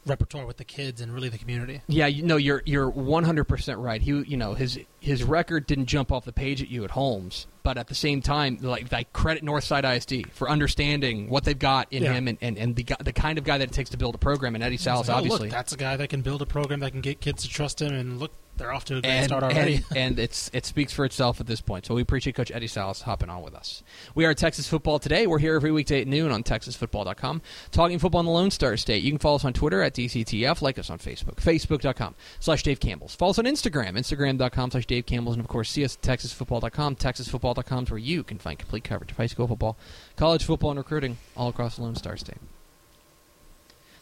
[0.07, 1.83] repertoire with the kids and really the community.
[1.87, 4.01] Yeah, you know you're you're 100% right.
[4.03, 7.47] He you know his his record didn't jump off the page at you at Holmes,
[7.63, 11.87] but at the same time like like credit Northside ISD for understanding what they've got
[11.93, 12.13] in Yeah.
[12.15, 14.19] him and, and, and the the kind of guy that it takes to build a
[14.19, 15.49] program and Eddie Salas like, oh, obviously.
[15.49, 17.81] look, that's a guy that can build a program that can get kids to trust
[17.81, 19.77] him, and look, They're off to a great and, start already.
[19.77, 21.87] and, and it's it speaks for itself at this point.
[21.87, 23.83] So we appreciate Coach Eddie Salas hopping on with us.
[24.15, 25.27] We are Texas Football Today.
[25.27, 29.03] We're here every weekday at noon on TexasFootball.com, talking football in the Lone Star State.
[29.03, 32.81] You can follow us on Twitter at DCTF, like us on Facebook, Facebook.com slash Dave
[32.81, 33.15] Campbell's.
[33.15, 36.97] Follow us on Instagram, Instagram.com slash Dave Campbell's, and of course see us at TexasFootball.com.
[36.97, 39.77] TexasFootball.com is where you can find complete coverage of high school football,
[40.17, 42.39] college football, and recruiting all across the Lone Star State.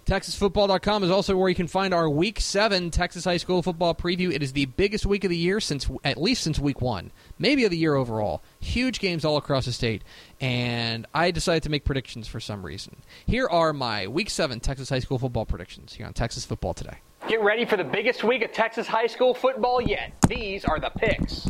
[0.07, 4.33] TexasFootball.com is also where you can find our Week 7 Texas High School football preview.
[4.33, 7.65] It is the biggest week of the year since, at least since Week 1, maybe
[7.65, 8.43] of the year overall.
[8.61, 10.03] Huge games all across the state,
[10.41, 12.97] and I decided to make predictions for some reason.
[13.27, 16.99] Here are my Week 7 Texas High School football predictions here on Texas Football Today.
[17.29, 20.13] Get ready for the biggest week of Texas high school football yet.
[20.27, 21.49] These are the picks.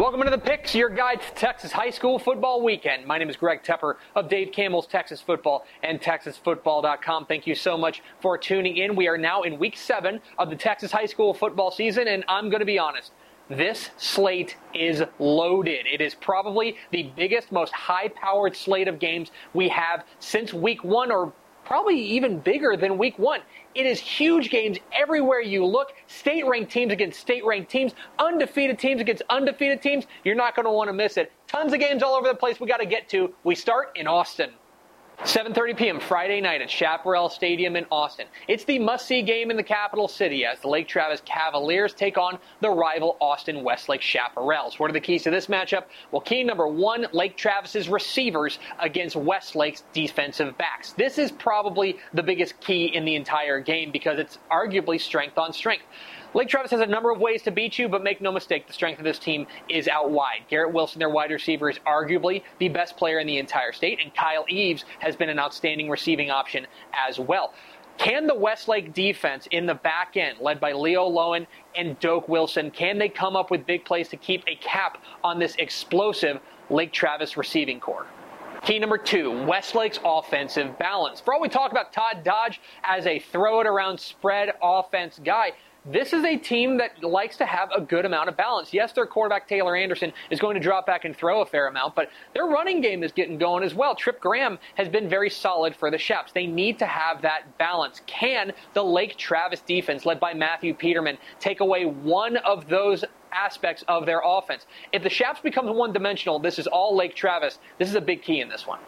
[0.00, 3.04] Welcome to the picks, your guide to Texas high school football weekend.
[3.04, 7.26] My name is Greg Tepper of Dave Campbell's Texas Football and TexasFootball.com.
[7.26, 8.96] Thank you so much for tuning in.
[8.96, 12.48] We are now in week seven of the Texas high school football season, and I'm
[12.48, 13.12] going to be honest.
[13.50, 15.84] This slate is loaded.
[15.86, 20.82] It is probably the biggest, most high powered slate of games we have since week
[20.82, 21.30] one, or
[21.70, 23.38] probably even bigger than week one.
[23.76, 25.92] It is huge games everywhere you look.
[26.08, 30.04] State ranked teams against state ranked teams, undefeated teams against undefeated teams.
[30.24, 31.30] You're not going to want to miss it.
[31.46, 33.32] Tons of games all over the place we got to get to.
[33.44, 34.50] We start in Austin.
[35.24, 36.00] 7:30 p.m.
[36.00, 38.26] Friday night at Chaparral Stadium in Austin.
[38.48, 42.38] It's the must-see game in the capital city as the Lake Travis Cavaliers take on
[42.62, 44.78] the rival Austin Westlake Chaparrals.
[44.78, 45.84] What are the keys to this matchup?
[46.10, 50.94] Well, key number one: Lake Travis's receivers against Westlake's defensive backs.
[50.94, 55.52] This is probably the biggest key in the entire game because it's arguably strength on
[55.52, 55.84] strength.
[56.32, 58.72] Lake Travis has a number of ways to beat you, but make no mistake, the
[58.72, 60.42] strength of this team is out wide.
[60.48, 64.14] Garrett Wilson, their wide receiver, is arguably the best player in the entire state, and
[64.14, 67.52] Kyle Eves has been an outstanding receiving option as well.
[67.98, 72.70] Can the Westlake defense in the back end, led by Leo Lowen and Doak Wilson,
[72.70, 76.38] can they come up with big plays to keep a cap on this explosive
[76.70, 78.06] Lake Travis receiving core?
[78.62, 81.18] Key number two, Westlake's offensive balance.
[81.18, 85.52] For all we talk about Todd Dodge as a throw it around spread offense guy,
[85.86, 88.74] this is a team that likes to have a good amount of balance.
[88.74, 91.94] Yes, their quarterback Taylor Anderson is going to drop back and throw a fair amount,
[91.94, 93.94] but their running game is getting going as well.
[93.94, 96.32] Trip Graham has been very solid for the Chaps.
[96.32, 98.02] They need to have that balance.
[98.06, 103.82] Can the Lake Travis defense, led by Matthew Peterman, take away one of those aspects
[103.88, 104.66] of their offense?
[104.92, 107.58] If the Chaps becomes one dimensional, this is all Lake Travis.
[107.78, 108.80] This is a big key in this one.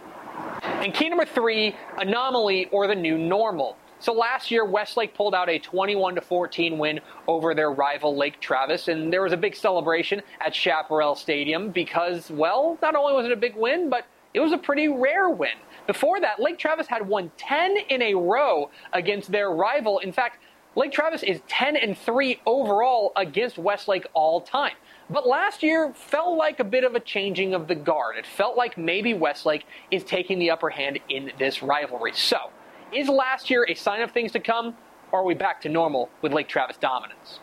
[0.63, 3.77] And key number three, anomaly or the new normal.
[4.03, 8.41] So last year, Westlake pulled out a 21 to 14 win over their rival Lake
[8.41, 13.27] Travis, and there was a big celebration at Chaparral Stadium because, well, not only was
[13.27, 15.55] it a big win, but it was a pretty rare win.
[15.87, 20.01] Before that, Lake Travis had won 10 in a row against their rival.
[20.01, 20.43] In fact,
[20.75, 24.75] Lake Travis is 10 and 3 overall against Westlake all time.
[25.11, 28.17] But last year felt like a bit of a changing of the guard.
[28.17, 32.15] It felt like maybe Westlake is taking the upper hand in this rivalry.
[32.15, 32.51] So,
[32.93, 34.75] is last year a sign of things to come,
[35.11, 37.41] or are we back to normal with Lake Travis dominance?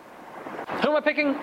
[0.84, 1.36] Who am I picking?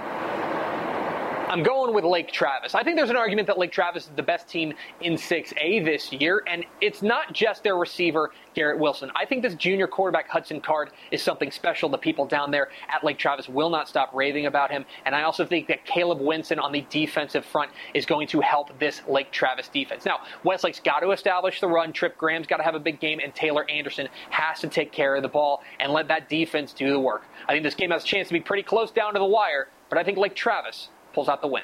[1.48, 2.74] I'm going with Lake Travis.
[2.74, 6.12] I think there's an argument that Lake Travis is the best team in 6A this
[6.12, 9.12] year, and it's not just their receiver, Garrett Wilson.
[9.14, 11.88] I think this junior quarterback, Hudson Card, is something special.
[11.88, 15.22] The people down there at Lake Travis will not stop raving about him, and I
[15.22, 19.30] also think that Caleb Winson on the defensive front is going to help this Lake
[19.30, 20.04] Travis defense.
[20.04, 21.92] Now, Westlake's got to establish the run.
[21.92, 25.14] Trip Graham's got to have a big game, and Taylor Anderson has to take care
[25.14, 27.22] of the ball and let that defense do the work.
[27.48, 29.68] I think this game has a chance to be pretty close down to the wire,
[29.88, 31.62] but I think Lake Travis pulls out the win.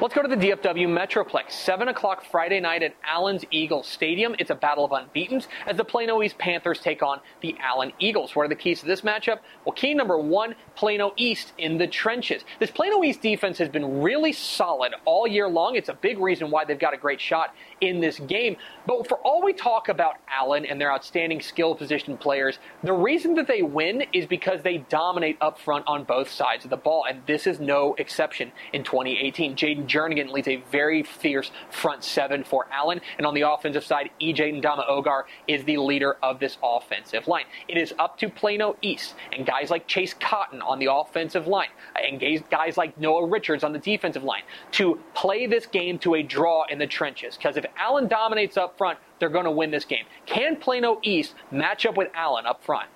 [0.00, 1.50] Let's go to the DFW Metroplex.
[1.50, 4.36] 7 o'clock Friday night at Allen's Eagles Stadium.
[4.38, 8.36] It's a battle of unbeatens as the Plano East Panthers take on the Allen Eagles.
[8.36, 9.40] What are the keys to this matchup?
[9.64, 12.44] Well, key number one, Plano East in the trenches.
[12.60, 15.74] This Plano East defense has been really solid all year long.
[15.74, 18.56] It's a big reason why they've got a great shot in this game.
[18.86, 23.34] But for all we talk about Allen and their outstanding skill position players, the reason
[23.34, 27.04] that they win is because they dominate up front on both sides of the ball.
[27.08, 29.56] And this is no exception in 2018.
[29.56, 33.00] Jaden Jernigan leads a very fierce front seven for Allen.
[33.16, 37.44] And on the offensive side, EJ Ndoma-Ogar is the leader of this offensive line.
[37.68, 41.68] It is up to Plano East and guys like Chase Cotton on the offensive line
[41.96, 42.20] and
[42.50, 46.64] guys like Noah Richards on the defensive line to play this game to a draw
[46.68, 47.36] in the trenches.
[47.36, 50.04] Because if Allen dominates up front, they're going to win this game.
[50.26, 52.88] Can Plano East match up with Allen up front?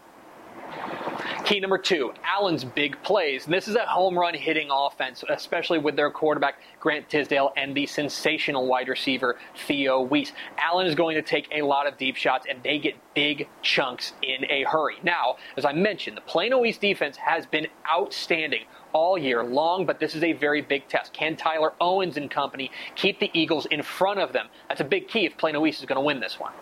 [1.52, 3.44] Key number two, Allen's big plays.
[3.44, 7.74] And this is a home run hitting offense, especially with their quarterback, Grant Tisdale, and
[7.74, 9.36] the sensational wide receiver,
[9.66, 10.32] Theo Wease.
[10.56, 14.14] Allen is going to take a lot of deep shots, and they get big chunks
[14.22, 14.94] in a hurry.
[15.02, 20.00] Now, as I mentioned, the Plano East defense has been outstanding all year long, but
[20.00, 21.12] this is a very big test.
[21.12, 24.46] Can Tyler Owens and company keep the Eagles in front of them?
[24.70, 26.54] That's a big key if Plano East is going to win this one.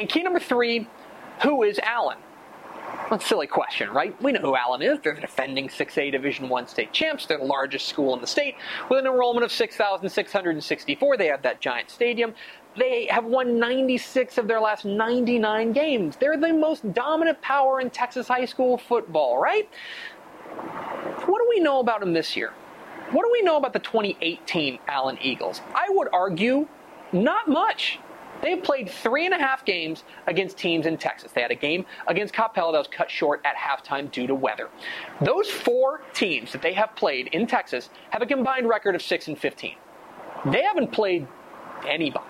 [0.00, 0.88] And key number three,
[1.42, 2.16] who is Allen?
[3.20, 4.20] Silly question, right?
[4.22, 4.98] We know who Allen is.
[5.02, 7.26] They're the defending 6A Division One state champs.
[7.26, 8.56] They're the largest school in the state
[8.88, 11.16] with an enrollment of 6,664.
[11.16, 12.34] They have that giant stadium.
[12.76, 16.16] They have won 96 of their last 99 games.
[16.16, 19.68] They're the most dominant power in Texas high school football, right?
[21.26, 22.52] What do we know about them this year?
[23.10, 25.60] What do we know about the 2018 Allen Eagles?
[25.74, 26.66] I would argue
[27.12, 27.98] not much.
[28.42, 31.30] They've played three and a half games against teams in Texas.
[31.32, 34.68] They had a game against Coppell that was cut short at halftime due to weather.
[35.20, 39.28] Those four teams that they have played in Texas have a combined record of 6
[39.28, 39.76] and 15.
[40.46, 41.26] They haven't played
[41.86, 42.26] anybody.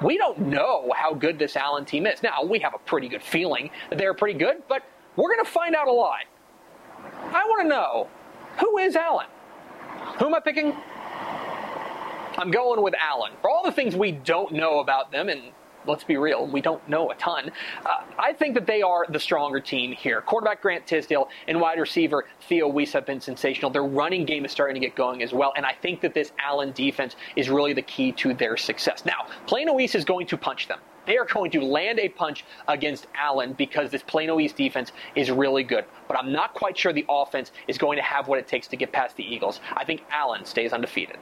[0.00, 2.22] We don't know how good this Allen team is.
[2.22, 4.82] Now, we have a pretty good feeling that they're pretty good, but
[5.16, 6.24] we're going to find out a lot.
[6.98, 8.08] I want to know
[8.58, 9.26] who is Allen?
[10.18, 10.74] Who am I picking?
[12.38, 13.32] I'm going with Allen.
[13.40, 15.42] For all the things we don't know about them, and
[15.86, 17.50] let's be real, we don't know a ton.
[17.84, 20.20] Uh, I think that they are the stronger team here.
[20.22, 23.70] Quarterback Grant Tisdale and wide receiver Theo Wease have been sensational.
[23.70, 26.32] Their running game is starting to get going as well, and I think that this
[26.38, 29.04] Allen defense is really the key to their success.
[29.04, 30.78] Now, Plano East is going to punch them.
[31.04, 35.32] They are going to land a punch against Allen because this Plano East defense is
[35.32, 35.84] really good.
[36.06, 38.76] But I'm not quite sure the offense is going to have what it takes to
[38.76, 39.60] get past the Eagles.
[39.74, 41.16] I think Allen stays undefeated.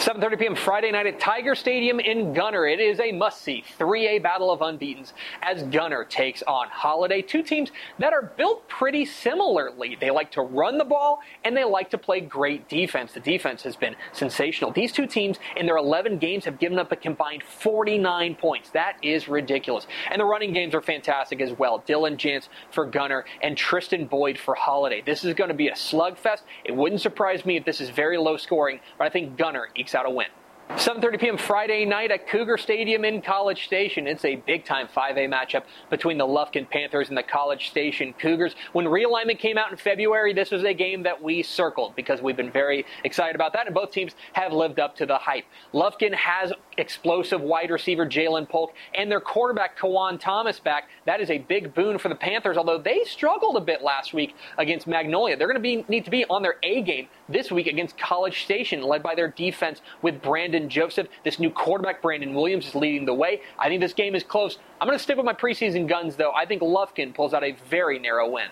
[0.00, 0.56] 7:30 p.m.
[0.56, 2.66] Friday night at Tiger Stadium in Gunter.
[2.66, 7.70] It is a must-see 3A battle of unbeaten's as Gunter takes on Holliday, two teams
[7.98, 9.98] that are built pretty similarly.
[10.00, 13.12] They like to run the ball and they like to play great defense.
[13.12, 14.72] The defense has been sensational.
[14.72, 18.70] These two teams in their 11 games have given up a combined 49 points.
[18.70, 19.86] That is ridiculous.
[20.10, 21.84] And the running games are fantastic as well.
[21.86, 25.02] Dylan Jantz for Gunter and Tristan Boyd for Holliday.
[25.04, 26.40] This is going to be a slugfest.
[26.64, 30.06] It wouldn't surprise me if this is very low scoring, but I think Gunter out
[30.06, 30.28] a win.
[30.76, 31.36] 7:30 p.m.
[31.36, 34.06] Friday night at Cougar Stadium in College Station.
[34.06, 38.54] It's a big-time 5A matchup between the Lufkin Panthers and the College Station Cougars.
[38.72, 42.36] When realignment came out in February, this was a game that we circled because we've
[42.36, 45.44] been very excited about that, and both teams have lived up to the hype.
[45.74, 50.88] Lufkin has explosive wide receiver Jalen Polk and their quarterback Kawan Thomas back.
[51.04, 54.36] That is a big boon for the Panthers, although they struggled a bit last week
[54.56, 55.36] against Magnolia.
[55.36, 58.44] They're going to be need to be on their A game this week against College
[58.44, 61.08] Station, led by their defense with Brandon Joseph.
[61.24, 63.40] This new quarterback, Brandon Williams, is leading the way.
[63.58, 64.58] I think this game is close.
[64.80, 66.32] I'm going to stick with my preseason guns, though.
[66.32, 68.48] I think Lufkin pulls out a very narrow win.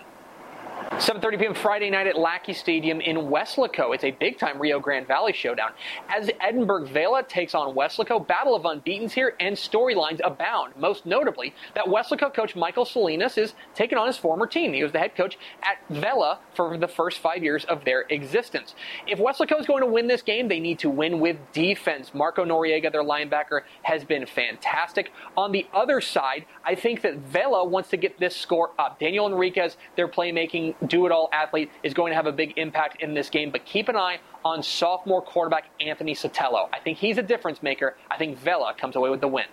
[0.78, 1.54] 7:30 p.m.
[1.54, 3.94] Friday night at Lackey Stadium in Weslaco.
[3.94, 5.70] It's a big-time Rio Grande Valley showdown.
[6.08, 10.74] As Edinburg Vela takes on Weslaco, battle of unbeaten's here, and storylines abound.
[10.76, 14.72] Most notably, that Weslaco coach Michael Salinas is taking on his former team.
[14.72, 18.74] He was the head coach at Vela for the first five years of their existence.
[19.06, 22.12] If Weslaco is going to win this game, they need to win with defense.
[22.14, 25.12] Marco Noriega, their linebacker, has been fantastic.
[25.36, 28.98] On the other side, I think that Vela wants to get this score up.
[29.00, 33.02] Daniel Enriquez, their playmaking do it all athlete, is going to have a big impact
[33.02, 33.50] in this game.
[33.50, 36.68] But keep an eye on sophomore quarterback Anthony Sotelo.
[36.72, 37.96] I think he's a difference maker.
[38.10, 39.46] I think Vela comes away with the win.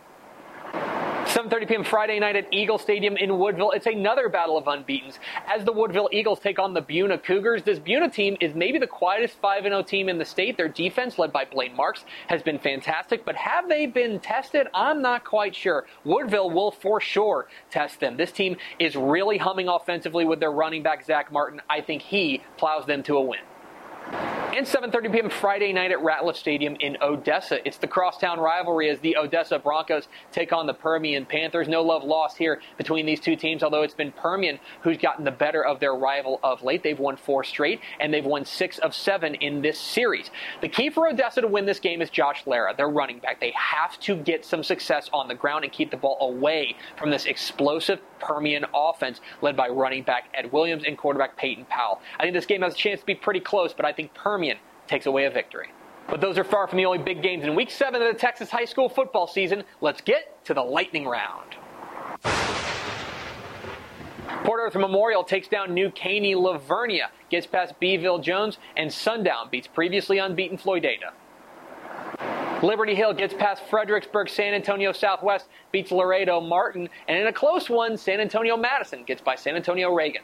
[1.35, 1.83] 7:30 p.m.
[1.83, 3.71] Friday night at Eagle Stadium in Woodville.
[3.71, 5.19] It's another battle of unbeaten's
[5.49, 7.61] as the Woodville Eagles take on the Buna Cougars.
[7.61, 10.55] This Buna team is maybe the quietest 5-0 team in the state.
[10.55, 13.25] Their defense, led by Blaine Marks, has been fantastic.
[13.25, 14.67] But have they been tested?
[14.73, 15.85] I'm not quite sure.
[16.05, 18.15] Woodville will for sure test them.
[18.15, 21.61] This team is really humming offensively with their running back Zach Martin.
[21.69, 25.29] I think he plows them to a win and 7:30 p.m.
[25.29, 27.65] Friday night at Ratliff Stadium in Odessa.
[27.67, 31.67] It's the crosstown rivalry as the Odessa Broncos take on the Permian Panthers.
[31.67, 35.31] No love lost here between these two teams, although it's been Permian who's gotten the
[35.31, 36.83] better of their rival of late.
[36.83, 40.31] They've won four straight, and they've won six of seven in this series.
[40.61, 43.41] The key for Odessa to win this game is Josh Lara, their running back.
[43.41, 47.09] They have to get some success on the ground and keep the ball away from
[47.09, 51.99] this explosive Permian offense led by running back Ed Williams and quarterback Peyton Powell.
[52.17, 54.44] I think this game has a chance to be pretty close, but I think Permian
[54.87, 55.69] takes away a victory.
[56.07, 58.49] But those are far from the only big games in week seven of the Texas
[58.49, 59.63] high school football season.
[59.81, 61.55] Let's get to the lightning round.
[64.43, 69.49] Port Arthur Memorial takes down New Caney La Vernia, gets past Beeville Jones, and Sundown
[69.49, 71.13] beats previously unbeaten Floydada.
[72.61, 77.69] Liberty Hill gets past Fredericksburg, San Antonio Southwest beats Laredo Martin, and in a close
[77.69, 80.21] one, San Antonio Madison gets by San Antonio Reagan.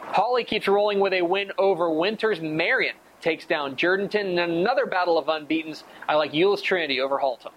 [0.00, 2.40] Hawley keeps rolling with a win over Winters.
[2.40, 5.82] Marion takes down Jourdanton in another battle of unbeatens.
[6.06, 7.52] I like Euless Trinity over Haltom.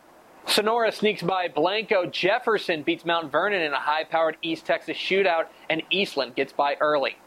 [0.48, 2.06] Sonora sneaks by Blanco.
[2.06, 6.76] Jefferson beats Mount Vernon in a high powered East Texas shootout, and Eastland gets by
[6.80, 7.18] Early.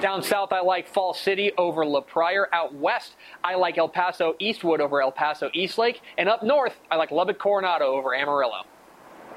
[0.00, 2.48] Down south, I like Fall City over La Pryor.
[2.52, 6.00] Out west, I like El Paso Eastwood over El Paso Eastlake.
[6.16, 8.62] And up north, I like Lubbock Coronado over Amarillo.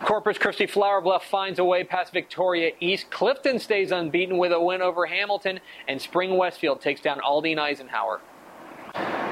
[0.02, 3.10] Corpus Christi Flower Bluff finds a way past Victoria East.
[3.10, 5.60] Clifton stays unbeaten with a win over Hamilton.
[5.88, 8.22] And Spring Westfield takes down Aldine Eisenhower.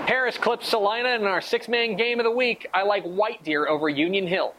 [0.07, 2.67] Harris clips Salina in our six man game of the week.
[2.73, 4.53] I like White Deer over Union Hill.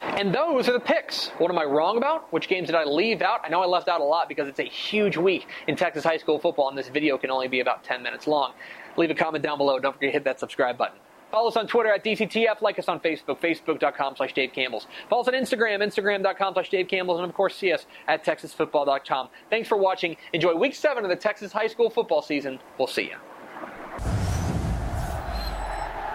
[0.00, 1.30] And those are the picks.
[1.38, 2.32] What am I wrong about?
[2.32, 3.40] Which games did I leave out?
[3.42, 6.18] I know I left out a lot because it's a huge week in Texas high
[6.18, 8.52] school football, and this video can only be about 10 minutes long.
[8.96, 9.80] Leave a comment down below.
[9.80, 10.98] Don't forget to hit that subscribe button.
[11.32, 12.60] Follow us on Twitter at DCTF.
[12.62, 14.86] Like us on Facebook, facebook.com slash Dave Campbell's.
[15.10, 17.18] Follow us on Instagram, instagram.com slash Dave Campbell's.
[17.18, 19.30] And of course, see us at texasfootball.com.
[19.50, 20.16] Thanks for watching.
[20.32, 22.60] Enjoy week seven of the Texas high school football season.
[22.78, 23.16] We'll see you.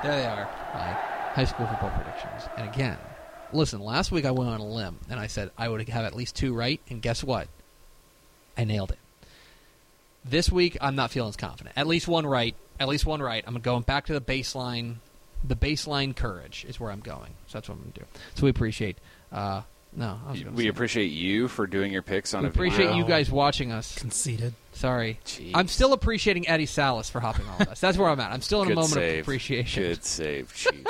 [0.01, 0.93] There they are, my
[1.33, 2.43] high school football predictions.
[2.57, 2.97] And again,
[3.51, 6.15] listen, last week I went on a limb and I said I would have at
[6.15, 7.47] least two right, and guess what?
[8.57, 8.99] I nailed it.
[10.23, 11.77] This week I'm not feeling as confident.
[11.77, 12.55] At least one right.
[12.79, 13.43] At least one right.
[13.45, 14.95] I'm going back to the baseline.
[15.43, 17.31] The baseline courage is where I'm going.
[17.47, 18.05] So that's what I'm going to do.
[18.35, 18.97] So we appreciate.
[19.31, 19.61] Uh,
[19.99, 22.85] no, I was We say- appreciate you for doing your picks on we a appreciate
[22.87, 22.95] video.
[22.95, 23.95] you guys watching us.
[23.95, 24.53] Conceited.
[24.73, 25.51] Sorry, Jeez.
[25.53, 27.79] I'm still appreciating Eddie Salas for hopping on with us.
[27.81, 28.31] That's where I'm at.
[28.31, 29.19] I'm still in a moment save.
[29.19, 29.83] of appreciation.
[29.83, 30.85] Good save, Chief.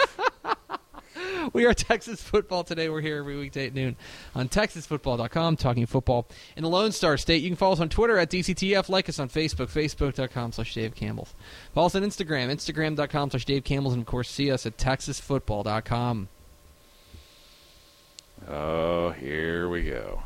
[1.53, 2.89] We are Texas Football today.
[2.89, 3.95] We're here every weekday at noon
[4.35, 7.41] on TexasFootball.com, talking football in the Lone Star State.
[7.41, 8.89] You can follow us on Twitter at DCTF.
[8.89, 11.33] Like us on Facebook, Facebook.com slash Dave Campbell's.
[11.73, 13.93] Follow us on Instagram, Instagram.com slash Dave Campbell's.
[13.95, 16.27] And, of course, see us at TexasFootball.com.
[18.49, 20.21] oh, here we go.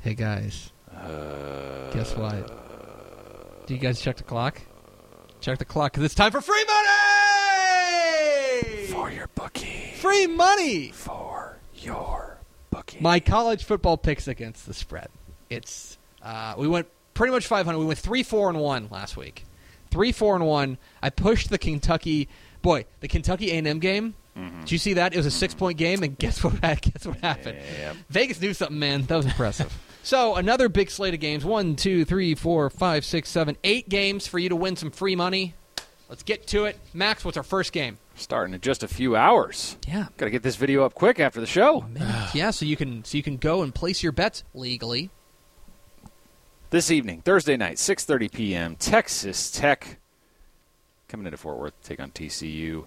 [0.00, 0.70] Hey, guys.
[0.94, 3.66] Uh, Guess what?
[3.66, 4.60] Do you guys check the clock?
[5.40, 6.92] Check the clock because it's time for free money!
[8.88, 9.92] For your bookie.
[9.96, 10.90] Free money!
[10.90, 12.38] For your
[12.70, 12.98] bookie.
[13.00, 15.08] My college football picks against the spread.
[15.48, 17.78] It's uh, we went pretty much 500.
[17.78, 19.44] We went three, four, and one last week.
[19.90, 20.78] Three, four, and one.
[21.02, 22.28] I pushed the Kentucky
[22.62, 24.14] boy, the Kentucky A&M game.
[24.40, 24.60] Mm-hmm.
[24.60, 25.12] Did you see that?
[25.12, 26.60] It was a six point game, and guess what?
[26.60, 27.58] Guess what happened?
[27.78, 27.96] Yep.
[28.08, 29.02] Vegas knew something, man.
[29.02, 29.76] That was impressive.
[30.02, 34.26] so another big slate of games: one, two, three, four, five, six, seven, eight games
[34.26, 35.54] for you to win some free money.
[36.08, 36.78] Let's get to it.
[36.92, 37.98] Max, what's our first game?
[38.16, 39.76] Starting in just a few hours.
[39.86, 41.84] Yeah, Got to get this video up quick after the show.
[42.00, 42.50] Oh, yeah.
[42.50, 45.10] So you can so you can go and place your bets legally.
[46.70, 48.76] This evening, Thursday night, 6:30 p.m.
[48.76, 49.98] Texas Tech
[51.08, 52.86] coming into Fort Worth to take on TCU.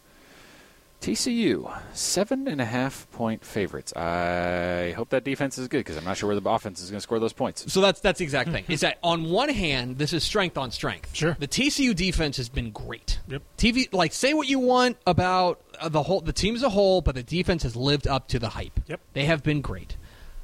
[1.04, 3.91] TCU seven and a half point favorites.
[3.93, 6.99] I hope that defense is good because I'm not sure where the offense is going
[6.99, 7.74] to score those points.
[7.74, 8.64] So that's that's the exact thing.
[8.70, 11.14] is that on one hand, this is strength on strength.
[11.14, 11.36] Sure.
[11.38, 13.20] The TCU defense has been great.
[13.28, 13.41] Yep.
[13.58, 17.01] TV, like say what you want about uh, the whole the team as a whole,
[17.01, 18.80] but the defense has lived up to the hype.
[18.88, 19.01] Yep.
[19.12, 19.97] They have been great.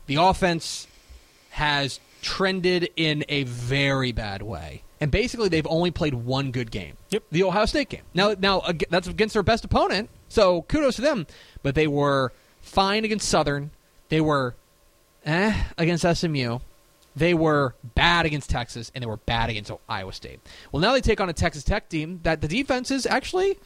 [0.07, 0.87] The offense
[1.51, 4.83] has trended in a very bad way.
[4.99, 6.95] And basically, they've only played one good game.
[7.11, 7.23] Yep.
[7.31, 8.01] The Ohio State game.
[8.13, 11.27] Now, now that's against their best opponent, so kudos to them.
[11.61, 13.71] But they were fine against Southern.
[14.07, 14.55] They were
[15.25, 16.59] eh against SMU.
[17.15, 20.39] They were bad against Texas, and they were bad against Iowa State.
[20.71, 23.57] Well, now they take on a Texas Tech team that the defense is actually,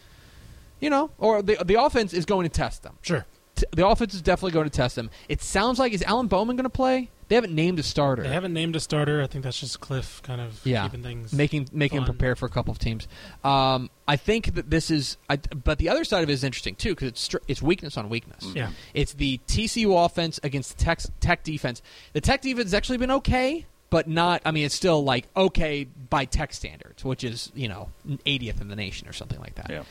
[0.80, 2.98] you know, or the the offense is going to test them.
[3.04, 3.26] Sure.
[3.56, 5.12] T- The offense is definitely going to test them.
[5.30, 7.10] It sounds like is Alan Bowman going to play?
[7.34, 8.22] They haven't named a starter.
[8.22, 9.24] They haven't named a starter.
[9.24, 12.14] I think that's just Cliff kind of yeah, keeping things making making him fun.
[12.14, 13.08] prepare for a couple of teams.
[13.44, 16.76] Um, I think that this is, I, but the other side of it is interesting
[16.76, 18.46] too because it's str- it's weakness on weakness.
[18.54, 18.70] Yeah.
[18.94, 21.82] It's the TCU offense against the Tech, tech defense.
[22.12, 24.44] The Tech defense has actually been okay, but not.
[24.46, 28.68] I mean, it's still like okay by Tech standards, which is you know 80th in
[28.68, 29.72] the nation or something like that.
[29.72, 29.84] Yeah.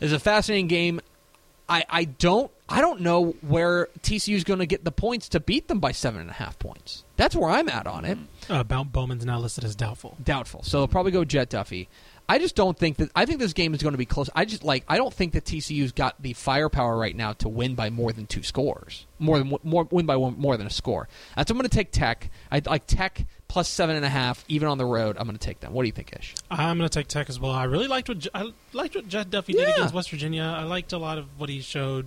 [0.00, 1.02] It's a fascinating game.
[1.70, 5.40] I, I don't I don't know where TCU is going to get the points to
[5.40, 7.04] beat them by seven and a half points.
[7.16, 8.18] That's where I'm at on it.
[8.48, 10.16] Uh, Bowman's now listed as doubtful.
[10.22, 10.62] Doubtful.
[10.64, 11.86] So they'll probably go Jett Duffey.
[12.28, 13.10] I just don't think that.
[13.16, 14.30] I think this game is going to be close.
[14.36, 14.84] I just like.
[14.88, 18.26] I don't think that TCU's got the firepower right now to win by more than
[18.26, 19.06] two scores.
[19.18, 21.08] More than more win by one, more than a score.
[21.36, 21.50] That's.
[21.50, 22.30] I'm going to take Tech.
[22.52, 25.16] I like Tech plus seven and a half, even on the road.
[25.18, 25.72] I'm going to take them.
[25.72, 26.36] What do you think, Ish?
[26.52, 27.50] I'm going to take Tech as well.
[27.50, 29.74] I really liked what I liked what Jett Duffey did Yeah.
[29.74, 30.44] against West Virginia.
[30.44, 32.06] I liked a lot of what he showed.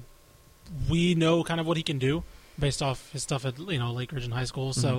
[0.90, 2.24] We know kind of what he can do
[2.58, 4.72] based off his stuff at you know Lake Ridge in high school.
[4.72, 4.90] So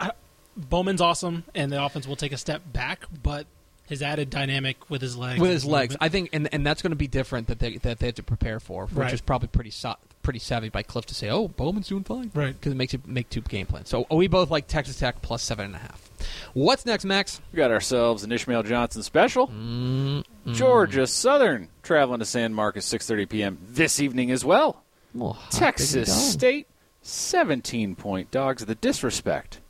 [0.00, 0.10] mm-hmm.
[0.10, 0.12] I,
[0.56, 3.46] Bowman's awesome, and the offense will take a step back, but
[3.88, 5.94] his added dynamic with his legs, with his legs.
[5.94, 8.14] movement- I think, and and that's going to be different that they that they have
[8.14, 9.12] to prepare for, which Right.
[9.12, 9.96] is probably pretty so,
[10.28, 12.52] pretty savvy by Cliff to say, "Oh, Bowman's doing fine," Right.
[12.52, 13.88] Because it makes you make two game plans.
[13.88, 16.10] So we both like Texas Tech plus seven and a half.
[16.52, 17.40] What's next, Max?
[17.52, 19.48] We got ourselves an Ishmael Johnson special.
[19.48, 23.58] Mm, Georgia Southern traveling to San Marcos 6:30 p.m.
[23.70, 24.82] this evening as well.
[25.14, 26.32] Well, Texas.
[26.32, 26.66] State
[27.00, 28.64] 17 point dogs.
[28.66, 29.60] The disrespect.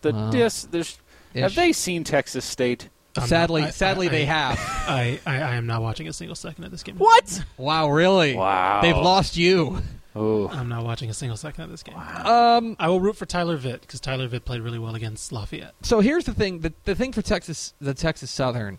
[0.00, 0.30] The Wow.
[0.30, 0.62] dis.
[0.64, 0.98] There's,
[1.34, 2.88] have they seen Texas State?
[3.18, 4.58] I'm Sadly, not- I- sadly, I- they I- have.
[4.88, 6.96] I, I, I am not watching a single second of this game.
[6.96, 7.42] What?
[7.56, 8.34] Wow, really?
[8.34, 8.80] Wow.
[8.82, 9.82] They've lost you.
[10.16, 11.94] Oh, I'm not watching a single second of this game.
[11.96, 15.74] Um, I will root for Tyler Vitt because Tyler Vitt played really well against Lafayette.
[15.82, 18.78] so here's the thing: the, the thing for Texas, the Texas Southern.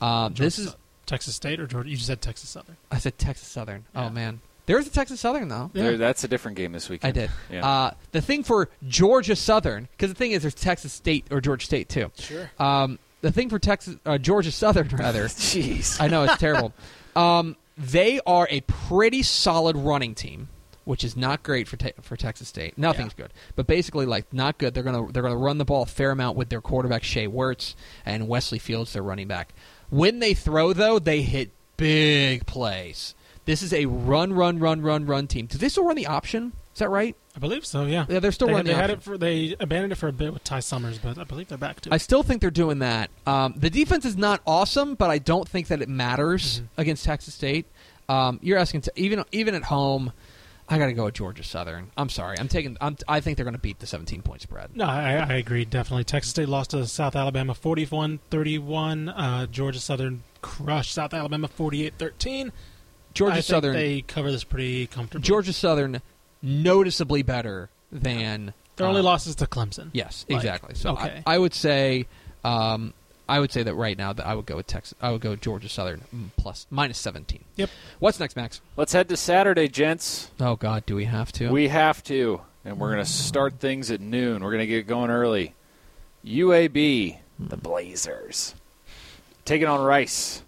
[0.00, 0.76] Um, this is Sou-
[1.06, 1.90] Texas State or Georgia.
[1.90, 2.76] You just said Texas Southern.
[2.90, 3.84] I said Texas Southern.
[3.94, 4.06] Yeah.
[4.06, 5.70] Oh man, there's a Texas Southern though.
[5.74, 5.82] Yeah.
[5.84, 7.16] There- that's a different game this weekend.
[7.16, 7.30] I did.
[7.52, 7.66] Yeah.
[7.68, 11.66] Uh, the thing for Georgia Southern, because the thing is, there's Texas State or Georgia
[11.66, 12.10] State too.
[12.18, 12.50] Sure.
[12.58, 15.24] Um, the thing for Texas, uh, Georgia Southern rather.
[15.28, 16.00] Jeez.
[16.00, 16.72] I know it's terrible.
[17.16, 20.48] Um, they are a pretty solid running team,
[20.88, 22.78] which is not great for te- for Texas State.
[22.78, 24.72] Nothing's good, but basically like not good.
[24.74, 27.74] They're gonna they're gonna run the ball a fair amount with their quarterback Shai Werts
[28.06, 29.52] and Wesley Fields, their running back.
[29.90, 33.14] When they throw though, they hit big plays.
[33.44, 35.46] This is a run, run, run, run, run team.
[35.46, 36.52] Do they still run the option?
[36.74, 37.16] Is that right?
[37.34, 37.84] I believe so.
[37.86, 38.04] Yeah.
[38.08, 38.66] Yeah, they're still they, running.
[38.66, 38.98] They the had option.
[38.98, 41.58] it for they abandoned it for a bit with Ty Summers, but I believe they're
[41.58, 41.92] back to it.
[41.92, 43.10] I still think they're doing that.
[43.26, 46.80] Um, the defense is not awesome, but I don't think that it matters Mm-hmm.
[46.80, 47.66] against Texas State.
[48.08, 50.12] Um, you're asking to, even even at home.
[50.70, 51.90] I got to go with Georgia Southern.
[51.96, 52.38] I'm sorry.
[52.38, 52.76] I'm taking.
[52.80, 54.76] I'm, I think they're going to beat the 17 point spread.
[54.76, 56.04] No, I, I agree, definitely.
[56.04, 59.08] Texas State lost to South Alabama 41 31.
[59.08, 62.52] Uh, Georgia Southern crushed South Alabama 48 13.
[63.14, 63.72] Georgia I think Southern.
[63.72, 65.26] They cover this pretty comfortably.
[65.26, 66.02] Georgia Southern,
[66.42, 69.90] noticeably better than Their only uh, loss to Clemson.
[69.92, 70.74] Yes, Like, exactly.
[70.74, 71.22] So okay.
[71.26, 72.06] I, I would say,
[72.44, 72.92] um,
[73.28, 74.96] I would say that right now that I would go with Texas.
[75.00, 77.44] I would go with Georgia Southern mm, plus minus 17.
[77.56, 77.70] Yep.
[77.98, 78.60] What's next, Max?
[78.76, 80.30] Let's head to Saturday, gents.
[80.40, 81.50] Oh God, do we have to?
[81.50, 84.42] We have to, and we're going to start things at noon.
[84.42, 85.54] We're going to get going early.
[86.24, 88.54] UAB, the Blazers,
[89.44, 90.42] taking on Rice,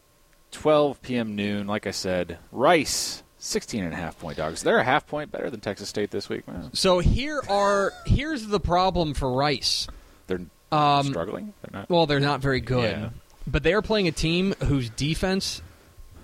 [0.53, 1.37] 12 p.m.
[1.37, 1.67] noon.
[1.67, 4.63] Like I said, Rice, 16 and a half point dogs.
[4.63, 6.49] They're a half point better than Texas State this week.
[6.49, 6.71] Wow.
[6.73, 9.87] So here are here's the problem for Rice.
[10.27, 10.43] They're
[10.73, 11.53] Um, struggling.
[11.63, 11.91] They're not.
[11.91, 13.09] well, they're not very good, Yeah.
[13.47, 15.63] but they are playing a team whose defense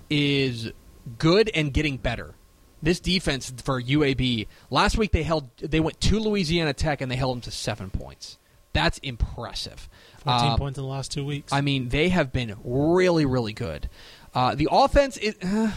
[0.09, 0.71] is
[1.17, 2.33] good and getting better.
[2.81, 7.15] This defense for UAB last week they held they went to Louisiana Tech and they
[7.15, 8.37] held them to seven points.
[8.73, 9.89] That's impressive.
[10.23, 11.51] 14 Uh, points in the last two weeks.
[11.51, 13.89] I mean, they have been really, really good.
[14.35, 15.71] Uh, the offense, is, uh,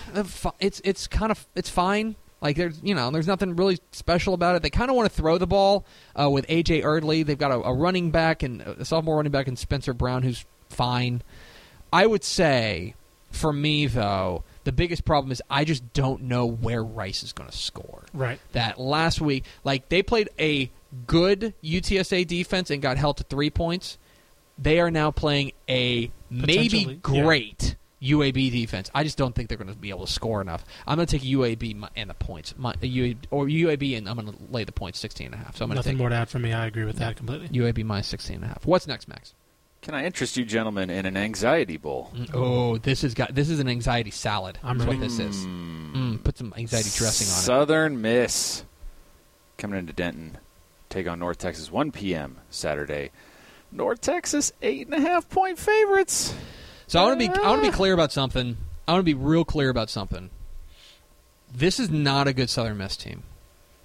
[0.60, 2.16] it's it's kind of it's fine.
[2.40, 4.62] Like there's you know there's nothing really special about it.
[4.62, 5.84] They kind of want to throw the ball
[6.18, 7.24] uh, with AJ Erdely.
[7.24, 10.44] They've got a, a running back and a sophomore running back and Spencer Brown who's
[10.68, 11.22] fine.
[11.92, 12.94] I would say
[13.30, 17.48] for me though the biggest problem is I just don't know where Rice is going
[17.48, 18.38] to score right.
[18.52, 20.70] that last week, like they played a
[21.06, 23.98] good UTSA defense and got held to three points.
[24.58, 28.90] They are now playing a maybe great UAB defense.
[28.94, 30.64] I just don't think they're going to be able to score enough.
[30.86, 34.16] I'm going to take UAB and the points, my, uh, UAB, or UAB, and I'm
[34.16, 35.56] going to lay the points 16 and a half.
[35.56, 36.52] So I'm going to Nothing take more to add from me.
[36.52, 37.48] I agree with that completely.
[37.48, 38.64] UAB minus 16 and a half.
[38.66, 39.34] What's next, Max?
[39.82, 42.12] Can I interest you, gentlemen, in an anxiety bowl?
[42.34, 44.58] Oh, this is got this is an anxiety salad.
[44.62, 45.06] I'm is what ready.
[45.08, 45.36] this is.
[45.36, 47.44] Mm, put some anxiety dressing on it.
[47.44, 48.64] Southern Miss
[49.56, 50.36] coming into Denton,
[50.90, 52.36] take on North Texas 1 p.m.
[52.50, 53.10] Saturday.
[53.72, 56.34] North Texas eight and a half point favorites.
[56.90, 58.56] So I want to be I want to be clear about something.
[58.88, 60.28] I want to be real clear about something.
[61.54, 63.22] This is not a good Southern Miss team.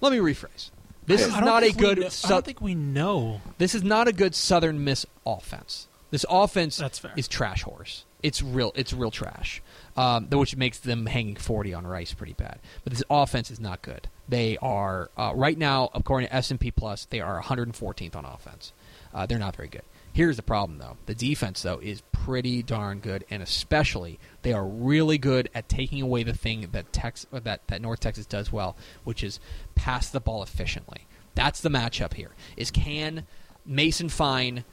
[0.00, 0.70] Let me rephrase.
[1.06, 2.00] This is I don't a good.
[2.00, 3.42] know- I don't think we know.
[3.58, 5.86] this is not a good Southern Miss offense.
[6.10, 7.12] This offense That's fair.
[7.16, 8.04] is trash horse.
[8.24, 8.72] It's real.
[8.74, 9.62] It's real trash,
[9.96, 12.58] um, which makes them hanging forty on Rice pretty bad.
[12.82, 14.08] But this offense is not good.
[14.28, 18.24] They are uh, right now, according to S and P Plus, they are 114th on
[18.24, 18.72] offense.
[19.14, 19.82] Uh, they're not very good.
[20.16, 20.96] Here's the problem, though.
[21.04, 26.00] The defense, though, is pretty darn good, and especially they are really good at taking
[26.00, 29.40] away the thing that Tex that that North Texas does well, which is
[29.74, 31.06] pass the ball efficiently.
[31.34, 32.30] That's the matchup here.
[32.56, 33.26] Is can
[33.66, 34.64] Mason Fine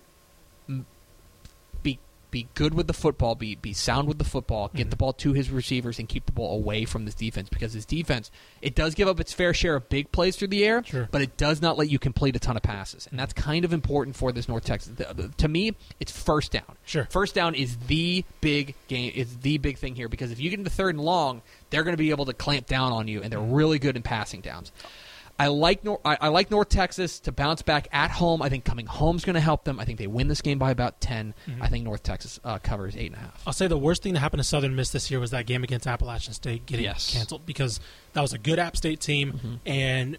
[2.33, 4.97] be good with the football, be be sound with the football, get the mm-hmm.
[4.97, 8.31] ball to his receivers, and keep the ball away from this defense because his defense
[8.61, 11.07] it does give up its fair share of big plays through the air, Sure.
[11.11, 13.71] but it does not let you complete a ton of passes, and that's kind of
[13.71, 14.93] important for this North Texas.
[14.95, 16.75] the- the- to me, it's first down.
[16.85, 17.07] Sure.
[17.11, 19.11] first down is the big game.
[19.15, 21.93] Is the big thing here because if you get into third and long, they're going
[21.93, 23.53] to be able to clamp down on you, and they're mm-hmm.
[23.53, 24.71] really good in passing downs.
[25.43, 28.41] I like Nor- I, I like North Texas to bounce back at home.
[28.41, 29.79] I think coming home is going to help them.
[29.79, 32.95] I think they win this game by about 10 I think North Texas uh, covers
[32.95, 33.43] eight and a half.
[33.45, 35.63] I'll say the worst thing that happened to Southern Miss this year was that game
[35.63, 37.11] against Appalachian State getting Yes.
[37.13, 37.79] canceled because
[38.13, 39.55] that was a good App State team, Mm-hmm.
[39.65, 40.17] and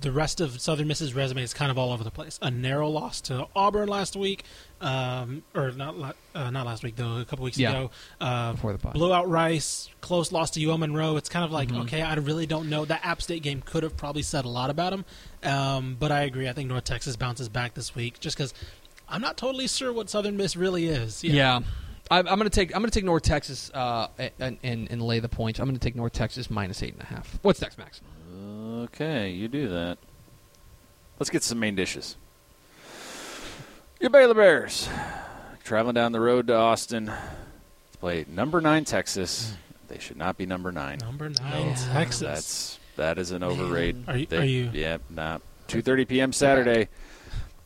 [0.00, 2.38] the rest of Southern Miss's resume is kind of all over the place.
[2.42, 4.44] A narrow loss to Auburn last week,
[4.80, 7.70] um, or not uh, not last week though, a couple weeks Yeah.
[7.70, 7.90] ago.
[8.20, 11.16] Uh, Before the blew out Rice, close loss to UL Monroe.
[11.16, 11.82] It's kind of like Mhm.
[11.82, 12.84] okay, I really don't know.
[12.84, 15.04] That App State game could have probably said a lot about him,
[15.44, 16.48] um, but I agree.
[16.48, 18.52] I think North Texas bounces back this week just because
[19.08, 21.22] I'm not totally sure what Southern Miss really is.
[21.22, 21.60] Yeah.
[22.10, 24.08] I, I'm going to take I'm going to take North Texas uh,
[24.40, 25.60] and, and and lay the points.
[25.60, 27.38] I'm going to take North Texas minus eight and a half.
[27.42, 28.00] What's next, Max?
[28.72, 29.98] Okay, you do that.
[31.18, 32.16] Let's get some main dishes.
[34.00, 34.88] Your Baylor Bears
[35.62, 39.54] traveling down the road to Austin to play number nine Texas.
[39.88, 40.98] They should not be number nine.
[41.00, 41.92] Number nine, Yeah.
[41.92, 42.20] Texas.
[42.20, 43.96] That's that is an overrate.
[44.08, 45.38] Are you- They- are you- Yeah, nah.
[45.68, 46.32] 2:30 p.m.
[46.32, 46.88] Saturday.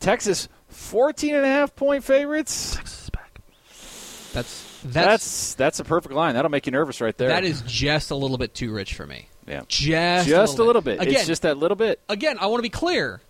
[0.01, 2.75] Texas 14 and a half point favorites.
[2.75, 3.39] Texas is back.
[4.33, 6.35] That's That's that's, that's a perfect line.
[6.35, 7.29] That'll make you nervous right there.
[7.29, 9.27] that is just a little bit too rich for me.
[9.47, 9.61] yeah.
[9.67, 11.01] Just Just a little bit.
[11.01, 11.99] Again, It's just that little bit.
[12.09, 13.21] again, I want to be clear.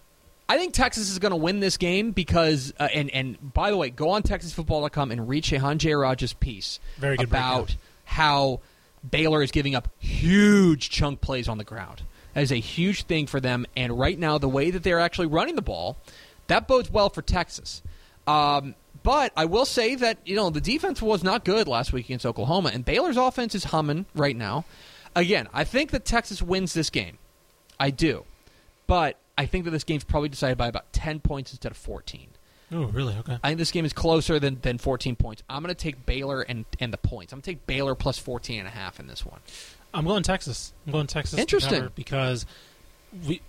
[0.49, 3.75] I think Texas is going to win this game because, uh, and and by the
[3.77, 7.77] way, go on TexasFootball.com and read Shehan Jeyarajah's piece Very good about breakdown.
[8.05, 8.59] how
[9.09, 12.03] Baylor is giving up huge chunk plays on the ground.
[12.33, 13.65] That is a huge thing for them.
[13.75, 15.97] And right now, the way that they're actually running the ball,
[16.47, 17.81] that bodes well for Texas.
[18.25, 18.75] Um,
[19.07, 22.25] but I will say that you know the defense was not good last week against
[22.25, 24.65] Oklahoma, and Baylor's offense is humming right now.
[25.15, 27.17] Again, I think that Texas wins this game.
[27.79, 28.25] I do,
[28.85, 32.31] but I think that this game's probably decided by about ten points instead of fourteen.
[32.69, 33.15] Oh, really?
[33.19, 33.37] Okay.
[33.41, 35.41] I think this game is closer than, than 14 points.
[35.49, 37.31] I'm going to take Baylor and, and the points.
[37.31, 39.39] I'm going to take Baylor plus 14 and a half in this one.
[39.93, 40.73] I'm going Texas.
[40.85, 41.35] I'm going Texas.
[41.35, 41.87] to Interesting.
[41.95, 42.45] because
[43.25, 43.39] we,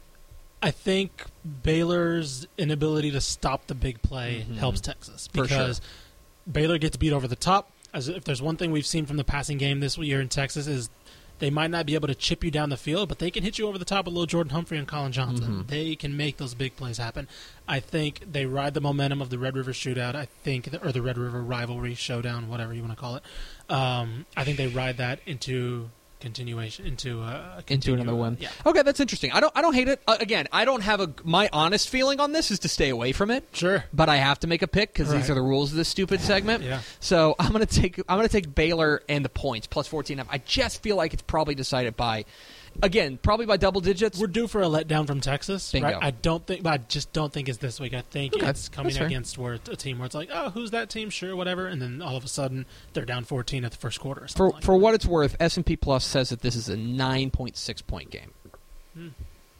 [0.62, 1.24] I think
[1.62, 4.56] Baylor's inability to stop the big play Mhm.
[4.56, 5.80] helps Texas because
[6.50, 7.70] Baylor gets beat over the top.
[7.94, 10.66] As if there's one thing we've seen from the passing game this year in Texas
[10.66, 10.90] is
[11.38, 13.58] they might not be able to chip you down the field, but they can hit
[13.58, 15.62] you over the top with little Jordan Humphrey and Collin Johnson.
[15.62, 15.66] Mhm.
[15.68, 17.28] They can make those big plays happen.
[17.68, 20.16] I think they ride the momentum of the Red River Shootout.
[20.16, 23.22] I think, or the Red River rivalry showdown, whatever you want to call it.
[23.70, 25.90] Um, I think they ride that into
[26.20, 28.36] continuation, into uh, Into another one.
[28.40, 29.32] Yeah, Okay, that's interesting.
[29.32, 30.00] I don't I don't hate it.
[30.06, 33.12] Uh, again, I don't have a my honest feeling on this is to stay away
[33.12, 33.84] from it, sure.
[33.92, 36.20] but I have to make a pick cuz these are the rules of this stupid
[36.20, 36.64] segment.
[36.64, 36.80] Yeah.
[37.00, 40.26] So, I'm going to take I'm to take Baylor and the points plus 14 and
[40.26, 40.40] a half.
[40.40, 42.24] I just feel like it's probably decided by
[42.82, 44.18] again, probably by double digits.
[44.18, 45.70] We're due for a letdown from Texas.
[45.72, 45.88] Bingo.
[45.88, 45.98] Right?
[46.00, 47.94] I don't think, but I just don't think it's this week.
[47.94, 50.90] I think Okay, it's coming against where a team where it's like, oh, who's that
[50.90, 51.10] team?
[51.10, 54.24] Sure, whatever, and then all of a sudden they're down 14 at the first quarter.
[54.24, 57.86] Or for like for what it's worth, S&P Plus says that this is a 9.6
[57.86, 58.32] point game.
[58.94, 59.08] Hmm.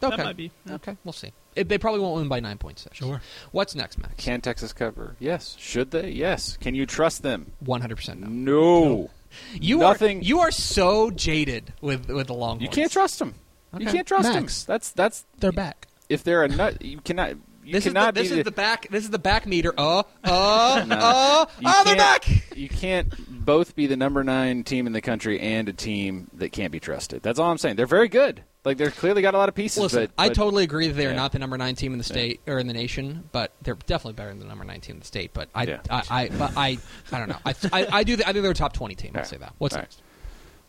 [0.01, 0.17] Okay.
[0.17, 0.53] That might be.
[0.65, 0.75] Yeah.
[0.75, 1.33] Okay, we'll see.
[1.57, 2.95] It, they probably won't win by 9.6.
[2.95, 3.21] Sure.
[3.51, 4.15] What's next, Max?
[4.17, 5.17] Can Texas cover?
[5.19, 5.57] Yes.
[5.59, 6.11] Should they?
[6.11, 6.57] Yes.
[6.61, 7.51] Can you trust them?
[7.65, 8.29] 100% no.
[8.29, 9.11] No.
[9.55, 12.63] You Nothing- are you are so jaded with with the Longhorns.
[12.63, 13.35] You can't trust them.
[13.79, 14.65] You can't trust Max.
[14.65, 14.73] them.
[14.75, 15.89] That's that's They're back.
[16.09, 16.83] if they're a nut.
[16.83, 17.37] You cannot.
[17.65, 19.75] You This is the, cannot this is the back this is the back meter.
[19.77, 20.97] Uh uh No.
[20.97, 22.27] uh oh they're back.
[22.57, 23.13] You can't
[23.45, 26.81] both be the number nine team in the country and a team that can't be
[26.81, 27.23] trusted.
[27.23, 27.77] That's all I'm saying.
[27.77, 28.43] They're very good.
[28.65, 29.83] Like they're clearly got a lot of pieces.
[29.83, 31.17] Listen, but, I totally agree that they are Yeah.
[31.17, 34.15] not the number nine team in the state or in the nation, but they're definitely
[34.15, 35.33] better than the number nine team in the state.
[35.33, 35.81] But I, Yeah.
[35.89, 36.79] I, I, but I,
[37.13, 37.39] I don't know.
[37.47, 38.15] I, I, I do.
[38.15, 39.13] I think they're a top twenty team.
[39.15, 39.29] I'll All right.
[39.31, 39.55] say that.
[39.59, 39.85] What's All right.
[39.85, 40.03] next?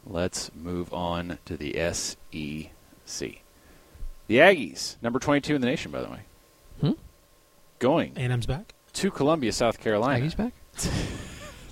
[0.05, 2.29] Let's move on to the SEC.
[4.27, 6.19] The Aggies, number 22 in the nation, by the way,
[6.81, 6.91] Hmm?
[7.79, 8.73] going A&M's back.
[8.93, 10.23] to Columbia, South Carolina.
[10.23, 10.53] Aggies back.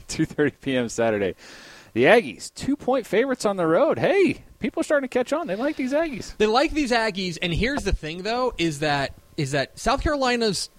[0.07, 0.89] 2:30 p.m.
[0.89, 1.35] Saturday.
[1.97, 3.97] The Aggies, two-point favorites on the road.
[3.97, 5.47] Hey, people are starting to catch on.
[5.47, 6.37] They like these Aggies.
[6.37, 10.69] They like these Aggies, and here's the thing, though, is that is that South Carolina's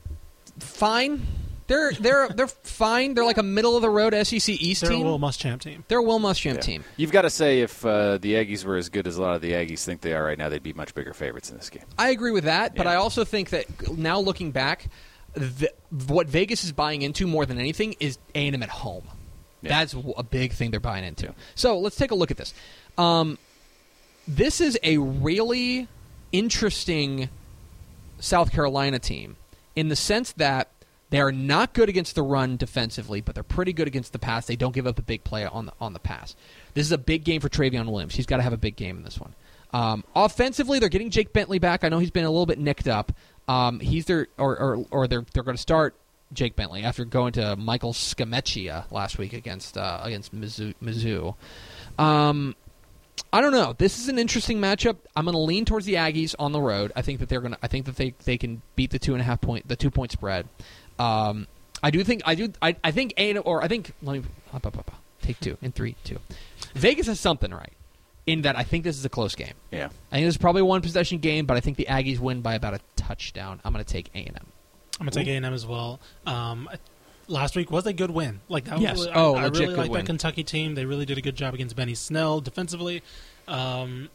[0.61, 1.27] fine.
[1.67, 3.15] They're they're they're fine.
[3.15, 5.07] They're like a middle of the road SEC East They're a team.
[5.07, 5.83] Will Muschamp team.
[5.89, 6.61] they're a Will Muschamp Yeah.
[6.61, 6.85] team.
[6.97, 9.43] You've got to say if uh, the Aggies were as good as a lot of
[9.43, 11.83] the Aggies think they are right now, they'd be much bigger favorites in this game.
[11.99, 13.67] I agree with that, but I also think that
[13.99, 14.89] now looking back,
[15.35, 15.73] the,
[16.07, 19.03] what Vegas is buying into more than anything is A&M at home.
[19.63, 19.71] Yeah.
[19.71, 21.35] That's a big thing they're buying into.
[21.55, 22.55] So let's take a look at this.
[22.97, 23.39] Um,
[24.27, 25.89] this is a really
[26.33, 27.29] interesting
[28.21, 29.37] South Carolina team
[29.75, 30.69] in the sense that
[31.11, 34.47] they are not good against the run defensively, but they're pretty good against the pass.
[34.47, 36.37] They don't give up a big play on the on the pass.
[36.75, 38.15] This is a big game for Trayveon Williams.
[38.15, 39.35] He's got to have a big game in this one.
[39.73, 41.85] Um, offensively, they're getting Jake Bentley back.
[41.85, 43.13] I know he's been a little bit nicked up.
[43.47, 45.95] Um, he's their or or, or they're they're going to start
[46.33, 50.75] Jake Bentley after going to Michael Scarnecchia last week against uh, against Mizzou.
[50.83, 51.35] Mizzou.
[52.03, 52.55] Um,
[53.33, 53.75] I don't know.
[53.77, 54.97] This is an interesting matchup.
[55.17, 56.93] I'm going to lean towards the Aggies on the road.
[56.95, 57.59] I think that they're going to.
[57.63, 59.91] I think that they they can beat the two and a half point the two
[59.91, 60.49] point spread.
[60.99, 61.47] Um,
[61.83, 62.53] I do think I do.
[62.61, 64.91] I, I think A or I think let me up, up, up,
[65.23, 66.19] take two in three two.
[66.75, 67.73] Vegas has something right.
[68.27, 69.55] in that I think this is a close game.
[69.71, 69.89] Yeah.
[70.13, 72.43] I think this is probably a one possession game, but I think the Aggies win
[72.43, 73.61] by about a touchdown.
[73.65, 74.47] I'm going to take A and M.
[75.01, 76.01] I'm gonna take A and M as well.
[76.27, 76.69] Um,
[77.29, 78.41] last week was a good win.
[78.49, 78.99] Like that Yes.
[78.99, 80.75] was, Oh, I legit really like that Kentucky team.
[80.75, 83.03] They really did a good job against Benny Snell defensively.
[83.47, 84.09] Um,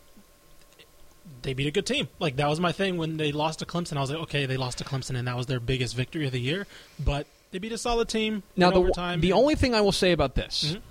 [1.42, 2.10] they beat a good team.
[2.20, 3.98] Like that was my thing when they lost to Clemson.
[3.98, 6.32] I was like, okay, they lost to Clemson, and that was their biggest victory of
[6.32, 6.68] the year.
[7.04, 8.44] But they beat a solid team.
[8.58, 9.22] Now the overtime.
[9.22, 10.82] the only thing I will say about this, Mhm.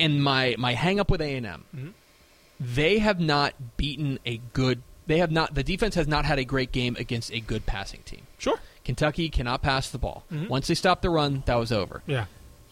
[0.00, 1.92] and my my hang up with A and M, Mhm.
[2.60, 4.82] they have not beaten a good.
[5.06, 5.54] They have not.
[5.54, 8.26] The defense has not had a great game against a good passing team.
[8.38, 10.24] sure, Kentucky cannot pass the ball.
[10.32, 10.48] Mhm.
[10.48, 12.02] Once they stop the run, that was over.
[12.06, 12.24] yeah,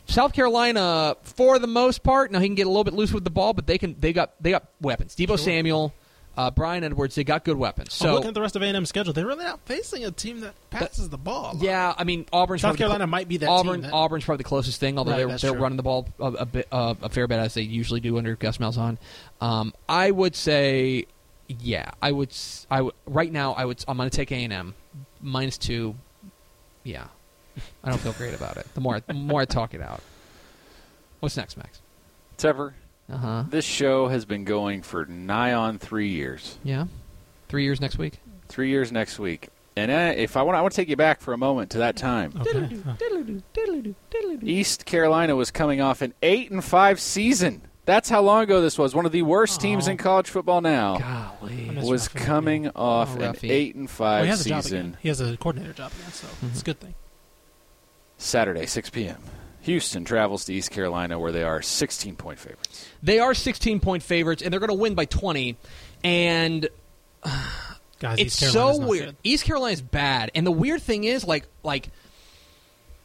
[0.07, 3.25] South Carolina, for the most part, now he can get a little bit loose with
[3.25, 3.95] the ball, but they can.
[3.99, 5.15] They got they got weapons.
[5.15, 5.39] Deebo Sure.
[5.39, 5.95] Samuel,
[6.37, 7.95] uh, Bryan Edwards, they got good weapons.
[7.95, 10.11] So looking at the rest of A and M's schedule, they're really not facing a
[10.11, 11.55] team that passes the ball.
[11.61, 13.75] yeah, I mean Auburn's South Carolina might be that Auburn.
[13.75, 13.83] team.
[13.83, 16.47] That, Auburn's probably the closest thing, although Right, they're, they're running the ball a, a
[16.47, 18.99] bit, uh, a fair bit as they usually do under Gus Malzahn.
[19.41, 21.07] Um, I would say,
[21.47, 22.33] yeah, I would.
[22.71, 23.53] I would right now.
[23.53, 23.85] I would.
[23.87, 24.75] I'm going to take A and M
[25.23, 25.95] minus two.
[26.85, 27.07] Yeah,
[27.85, 28.67] I don't feel great about it.
[28.75, 30.01] The more I- the more I talk it out.
[31.21, 31.81] What's next, Max?
[32.39, 32.75] Trevor,
[33.13, 33.45] Uh huh.
[33.51, 36.57] this show has been going for nigh on three years.
[36.65, 36.87] Yeah,
[37.49, 38.21] three years next week.
[38.49, 39.49] Three years next week.
[39.77, 41.79] And uh, if I want, I want to take you back for a moment to
[41.79, 42.33] that time.
[42.41, 42.81] okay.
[44.43, 47.63] East Carolina was coming off an eight and five season.
[47.87, 48.95] That's how long ago this was.
[48.95, 50.99] One of the worst teams in college football now
[51.41, 51.71] Golly.
[51.83, 52.15] Was Ruffy.
[52.25, 54.79] coming off Oh, an eight and well, five he has a job season.
[54.79, 54.97] again.
[55.01, 56.47] He has a coordinator job again, so Mm-hmm.
[56.49, 56.95] it's a good thing.
[58.19, 59.19] Saturday, six p.m.
[59.63, 62.87] Houston travels to East Carolina, where they are sixteen point favorites.
[63.03, 65.57] They are 16 point favorites, and they're going to win by 20.
[66.05, 66.69] And
[67.99, 69.07] Guys, it's East so not weird.
[69.07, 69.17] good.
[69.25, 71.89] East Carolina's bad, and the weird thing is, like, like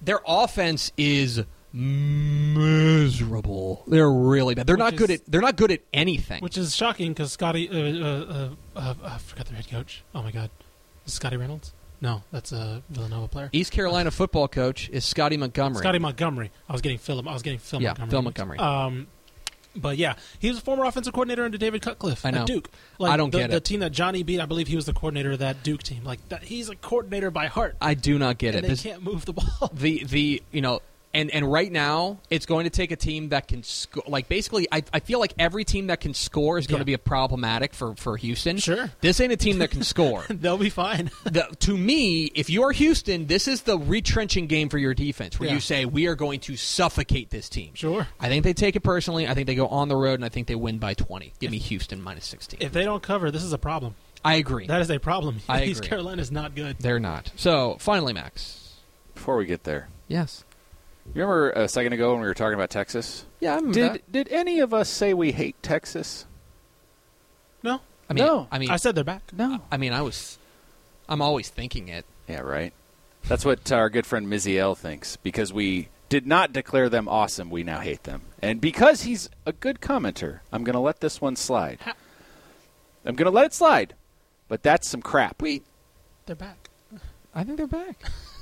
[0.02, 1.44] their offense is
[1.76, 3.84] miserable.
[3.88, 4.68] They're really bad.
[4.68, 5.22] They're Which not good at.
[5.28, 6.42] They're not good at anything.
[6.42, 10.04] Which is shocking because Scotty, uh, uh, uh, uh, I forgot their head coach.
[10.14, 10.50] Oh my god,
[11.06, 11.74] is Scotty Reynolds?
[12.02, 13.50] No, that's a Villanova player.
[13.54, 15.80] East Carolina football coach is Scotty Montgomery.
[15.80, 16.52] Scotty Montgomery.
[16.70, 17.28] I was getting Phil.
[17.28, 18.12] I was getting Phil Yeah, Montgomery.
[18.12, 18.58] Phil Montgomery.
[18.60, 19.08] Um,
[19.78, 22.42] but yeah, he was a former offensive coordinator under David Cutcliffe I know.
[22.42, 22.70] at Duke.
[23.00, 23.66] Like I don't the, get the it.
[23.66, 24.40] team that Johnny beat.
[24.40, 26.04] I believe he was the coordinator of that Duke team.
[26.04, 27.76] Like that, he's a coordinator by heart.
[27.82, 28.62] I do not get and it.
[28.68, 29.72] they This- can't move the ball.
[29.74, 30.82] the the you know
[31.16, 34.68] and and right now it's going to take a team that can score like basically
[34.72, 36.82] I, I feel like every team that can score is going Yeah.
[36.82, 38.58] to be a problematic for for Houston.
[38.58, 38.92] Sure.
[39.02, 40.26] This ain't a team that can score.
[40.30, 41.10] They'll be fine.
[41.24, 45.40] the, to me, if you are Houston, this is the retrenching game for your defense
[45.40, 45.56] where Yeah.
[45.56, 47.72] you say we are going to suffocate this team.
[47.74, 48.08] Sure.
[48.20, 49.28] I think they take it personally.
[49.28, 51.34] I think they go on the road and I think they win by 20.
[51.40, 52.60] Give me Houston minus 16.
[52.62, 53.96] If they don't cover, this is a problem.
[54.24, 54.68] I agree.
[54.68, 55.42] That is a problem.
[55.50, 55.90] I East agree.
[55.90, 56.78] Carolina is not good.
[56.80, 57.32] They're not.
[57.36, 58.74] So, finally Max.
[59.14, 60.44] Before we get there, Yes.
[61.14, 63.26] You remember a second ago when we were talking about Texas?
[63.40, 64.12] Yeah, I remember Did that.
[64.12, 66.26] did any of us say we hate Texas?
[67.64, 68.48] No, I mean, No.
[68.52, 69.22] I mean I said they're back.
[69.34, 69.62] No.
[69.72, 70.38] I mean, I was
[71.08, 72.06] I'm always thinking it.
[72.28, 72.74] Yeah, right.
[73.28, 77.50] That's what our good friend Miziel thinks because we did not declare them awesome.
[77.50, 81.20] We now hate them, and because he's a good commenter, I'm going to let this
[81.22, 81.80] one slide.
[81.82, 81.94] Ha-
[83.06, 83.96] I'm going to let it slide,
[84.48, 85.42] but that's some crap.
[85.42, 85.64] Wait,
[86.28, 86.70] They're back.
[87.34, 88.00] I think they're back.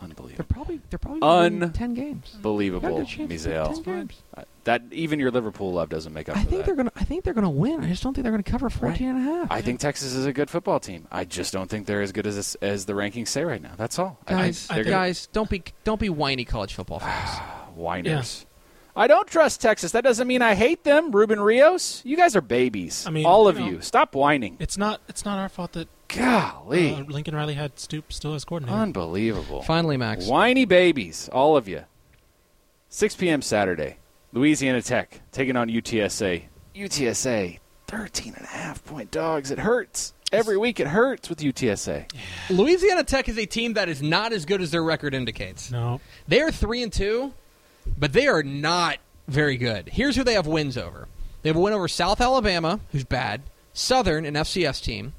[0.00, 2.32] They're probably they're probably gonna Un- ten games.
[2.34, 3.74] Unbelievable, Got a chance to win Miziel.
[3.74, 4.22] 10 games.
[4.36, 6.66] Uh, That even your Liverpool love doesn't make up I think that.
[6.66, 6.92] they're gonna.
[6.96, 7.82] I think they're gonna win.
[7.82, 9.50] I just don't think they're gonna cover 14 and a half.
[9.50, 11.06] I think Texas is a good football team.
[11.10, 13.72] I just don't think they're as good as as the rankings say right now.
[13.76, 14.18] That's all.
[14.26, 17.38] Guys, I, they're gonna- guys, don't be don't be whiny college football fans.
[17.74, 18.46] whiners.
[18.96, 19.90] I don't trust Texas.
[19.92, 21.10] That doesn't mean I hate them.
[21.10, 23.04] Ruben Rios, you guys are babies.
[23.06, 23.80] I mean, all you of know- you.
[23.80, 24.56] Stop whining.
[24.60, 25.00] It's not.
[25.08, 28.76] It's not our fault that Golly, uh, Lincoln Riley had Stoop still as coordinator.
[28.78, 29.62] unbelievable.
[29.62, 30.26] Finally, Max.
[30.26, 31.84] Whiny babies, all of you.
[32.88, 33.42] 6 p.m.
[33.42, 33.96] Saturday,
[34.32, 36.44] Louisiana Tech taking on UTSA.
[36.76, 37.58] UTSA,
[37.88, 39.50] 13 and a half point dogs.
[39.50, 40.12] It hurts.
[40.32, 42.10] Every week it hurts with UTSA.
[42.50, 45.70] Louisiana Tech is a team that is not as good as their record indicates.
[45.70, 47.34] No, They are three and two,
[47.98, 48.98] but they are not
[49.28, 49.88] very good.
[49.90, 51.06] Here's who they have wins over.
[51.42, 53.42] They have a win over South Alabama, who's bad,
[53.72, 55.12] Southern, an FCS team,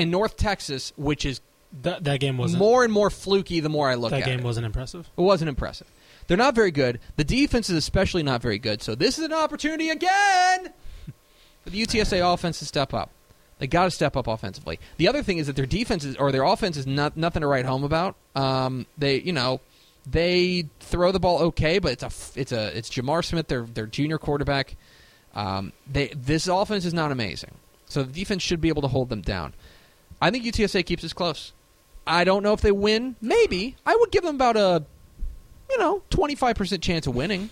[0.00, 1.40] and North Texas, which is
[1.82, 2.58] that that game wasn't.
[2.58, 4.44] more and more fluky the more I look that at game it.
[4.44, 5.08] wasn't impressive.
[5.16, 5.86] It wasn't impressive.
[6.26, 7.00] They're not very good.
[7.16, 8.82] The defense is especially not very good.
[8.82, 10.72] So this is an opportunity again
[11.64, 13.10] for the UTSA offense to step up.
[13.58, 14.80] They got to step up offensively.
[14.96, 17.46] The other thing is that their defense is, or their offense is not nothing to
[17.46, 18.16] write home about.
[18.34, 19.60] Um, they, you know,
[20.06, 23.86] they throw the ball okay, but it's a it's a it's J'Mar Smith, their their
[23.86, 24.76] junior quarterback.
[25.34, 27.52] Um, they this offense is not amazing,
[27.86, 29.52] so the defense should be able to hold them down.
[30.20, 31.52] I think UTSA keeps us close.
[32.06, 33.16] I don't know if they win.
[33.20, 34.84] Maybe I would give them about a
[35.70, 37.50] you know twenty five percent chance of winning.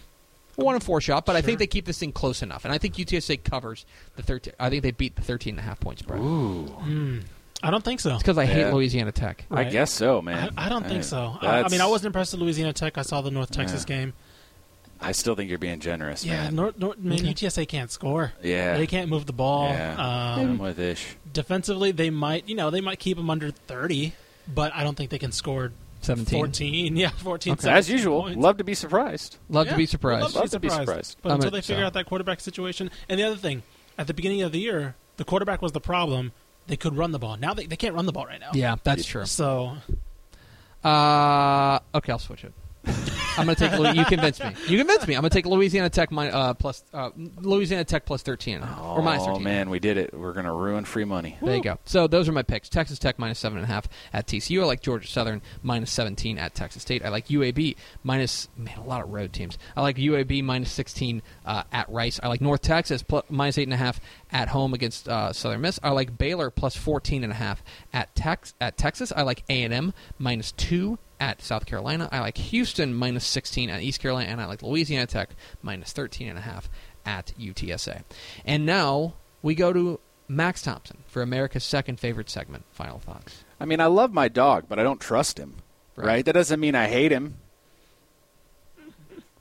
[0.57, 2.79] one and four shot, but I think they keep this thing close enough, and I
[2.79, 4.55] think UTSA covers the thirteen.
[4.59, 6.19] I think they beat the 13 and a half point spread.
[6.21, 7.19] Ooh, hmm.
[7.63, 8.15] I don't think so.
[8.15, 9.45] It's because I hate Louisiana Tech.
[9.51, 10.51] I guess so, man.
[10.57, 11.37] I, I don't think so.
[11.41, 12.99] I, I mean, I wasn't impressed with Louisiana Tech.
[12.99, 13.97] I saw the North Texas Yeah.
[13.97, 14.13] game.
[15.01, 16.57] I still think you're being generous, Yeah, man.
[16.57, 18.33] North, North, man, UTSA can't score.
[18.43, 19.69] yeah, They can't move the ball.
[19.69, 19.93] Yeah.
[19.95, 21.17] Um, I'm with Ish.
[21.33, 24.13] defensively, they might, you know, they might keep them under 30,
[24.53, 26.39] but I don't think they can score 17.
[26.39, 26.97] 14.
[26.97, 27.53] Yeah, 14.
[27.55, 27.71] Okay.
[27.71, 28.39] As usual, points.
[28.39, 29.37] love to be surprised.
[29.49, 30.23] Love Yeah, to be surprised.
[30.23, 30.89] Love, Love to to be be surprised.
[30.89, 31.17] surprised.
[31.23, 32.91] But I'm until a- they figure so- out that quarterback situation.
[33.09, 33.63] And the other thing,
[33.97, 36.33] at the beginning of the year, the quarterback was the problem.
[36.67, 37.37] They could run the ball.
[37.37, 38.51] Now they, they can't run the ball right now.
[38.53, 39.25] Yeah, that's true.
[39.27, 39.77] So,
[40.85, 42.53] Uh, okay, I'll switch it.
[43.39, 43.97] I'm going to take.
[43.97, 44.55] You convinced me.
[44.67, 45.15] You convinced me.
[45.15, 48.65] I'm going to take Louisiana Tech min- uh, plus uh, Louisiana Tech plus 13 and
[48.81, 49.37] or minus 13.
[49.37, 50.13] Oh man, we did it.
[50.13, 51.37] We're gonna ruin free money.
[51.41, 51.79] There you go.
[51.85, 52.69] So those are my picks.
[52.69, 54.63] Texas Tech minus seven and a half at TCU.
[54.63, 57.05] I like Georgia Southern minus seventeen at Texas State.
[57.05, 59.59] I like UAB minus man a lot of road teams.
[59.77, 62.21] I like UAB minus sixteen uh, at Rice.
[62.23, 65.61] I like North Texas plus, minus eight and a half at home against uh, Southern
[65.61, 65.81] Miss.
[65.83, 67.63] I like Baylor plus fourteen and a half
[67.93, 69.13] at Tex at Texas.
[69.15, 72.09] I like A and M minus two at South Carolina.
[72.13, 75.31] I like Houston minus 16 at East Carolina, and I like Louisiana Tech
[75.63, 76.71] minus 13 and a half
[77.05, 78.03] at UTSA.
[78.45, 82.65] And now we go to Max Thompson for America's second favorite segment.
[82.71, 83.45] Final thoughts.
[83.59, 85.57] I mean, I love my dog, but I don't trust him.
[85.97, 86.07] Right.
[86.07, 86.25] Right?
[86.25, 87.39] That doesn't mean I hate him.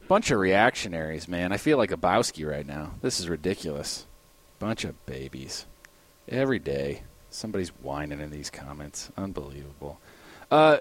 [0.07, 1.51] Bunch of reactionaries, man.
[1.51, 2.93] I feel like a Bowski right now.
[3.01, 4.05] This is ridiculous.
[4.59, 5.65] Bunch of babies.
[6.27, 9.11] Every day, somebody's whining in these comments.
[9.17, 9.99] Unbelievable.
[10.49, 10.77] Uh,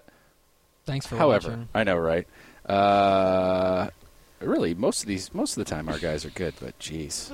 [0.87, 1.68] Thanks for however, watching.
[1.74, 2.27] I know, right?
[2.64, 3.91] Uh,
[4.41, 7.31] really, most of these, most of the time, our guys are good, but jeez,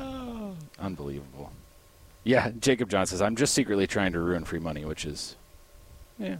[0.78, 1.53] unbelievable.
[2.24, 5.36] Yeah, Jacob John says I'm just secretly trying to ruin free money, which is,
[6.18, 6.36] yeah,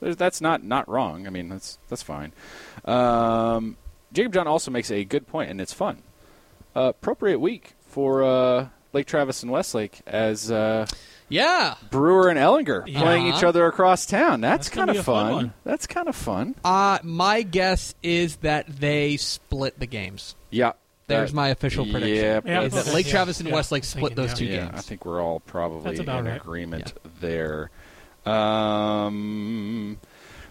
[0.00, 1.26] there's, that's not not wrong.
[1.26, 2.32] I mean, that's that's fine.
[2.84, 3.76] Um,
[4.12, 6.02] Jacob John also makes a good point, and it's fun.
[6.76, 10.86] Uh, appropriate week for uh, Lake Travis and Westlake as uh,
[11.28, 11.74] Yeah.
[11.90, 13.00] Brewer and Ehlinger Yeah.
[13.00, 14.40] playing each other across town.
[14.40, 15.52] That's, That's kind of fun fun.
[15.64, 16.54] That's kind of fun.
[16.64, 20.34] Uh, my guess is that they split the games.
[20.50, 20.72] Yeah.
[21.08, 22.16] There's That- my official prediction.
[22.16, 24.66] Yeah, Yeah, Is that okay, Lake yeah, Travis and yeah, Westlake split those two yeah,
[24.66, 24.74] games.
[24.76, 26.36] I think we're all probably in right.
[26.36, 27.70] agreement there.
[28.24, 29.98] Um,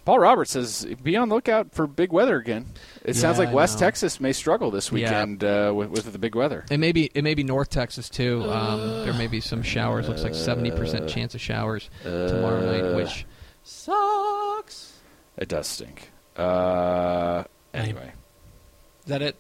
[0.04, 2.66] Paul Roberts says, "Be on lookout for big weather again."
[3.06, 3.78] It sounds like West.
[3.80, 4.93] Texas may struggle this Yeah.
[4.93, 6.66] weekend uh, with, with the big weather.
[6.72, 8.43] It may be it may be North Texas too.
[8.49, 10.08] Um, there may be some showers.
[10.10, 13.26] Looks like seventy percent chance of showers tomorrow night, which
[13.64, 14.93] sucks.
[15.38, 16.12] It does stink.
[16.36, 17.43] Uh,
[17.74, 18.12] anyway,
[19.06, 19.36] Is that it?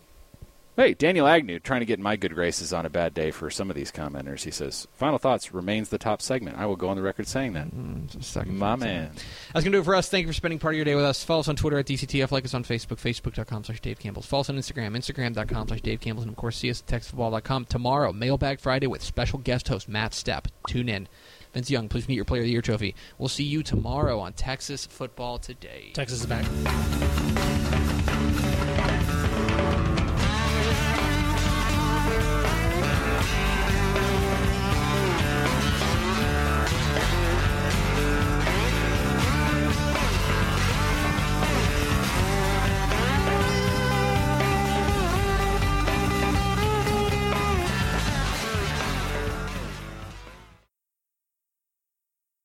[0.81, 3.49] Hey, Daniel Agnew trying to get in my good graces on a bad day for
[3.49, 4.43] some of these commenters.
[4.43, 7.53] He says, "Final thoughts remains the top segment." I will go on the record saying
[7.53, 7.67] that.
[7.67, 8.57] Mm, second.
[8.57, 9.11] My man.
[9.53, 10.09] That's going to do it for us.
[10.09, 11.23] Thank you for spending part of your day with us.
[11.23, 12.31] Follow us on Twitter at DCTF.
[12.31, 14.25] Like us on Facebook, facebook.com slash Dave Campbell's.
[14.25, 16.25] Follow us on Instagram, instagram.com slash Dave Campbell's.
[16.25, 18.11] And, of course, see us at textfootball.com tomorrow.
[18.11, 20.45] Mailbag Friday with special guest host Matt Stepp.
[20.67, 21.07] Tune in.
[21.53, 22.95] Vince Young, please meet your Player of the Year trophy.
[23.17, 25.91] We'll see you tomorrow on Texas Football Today.
[25.93, 26.45] Texas is back.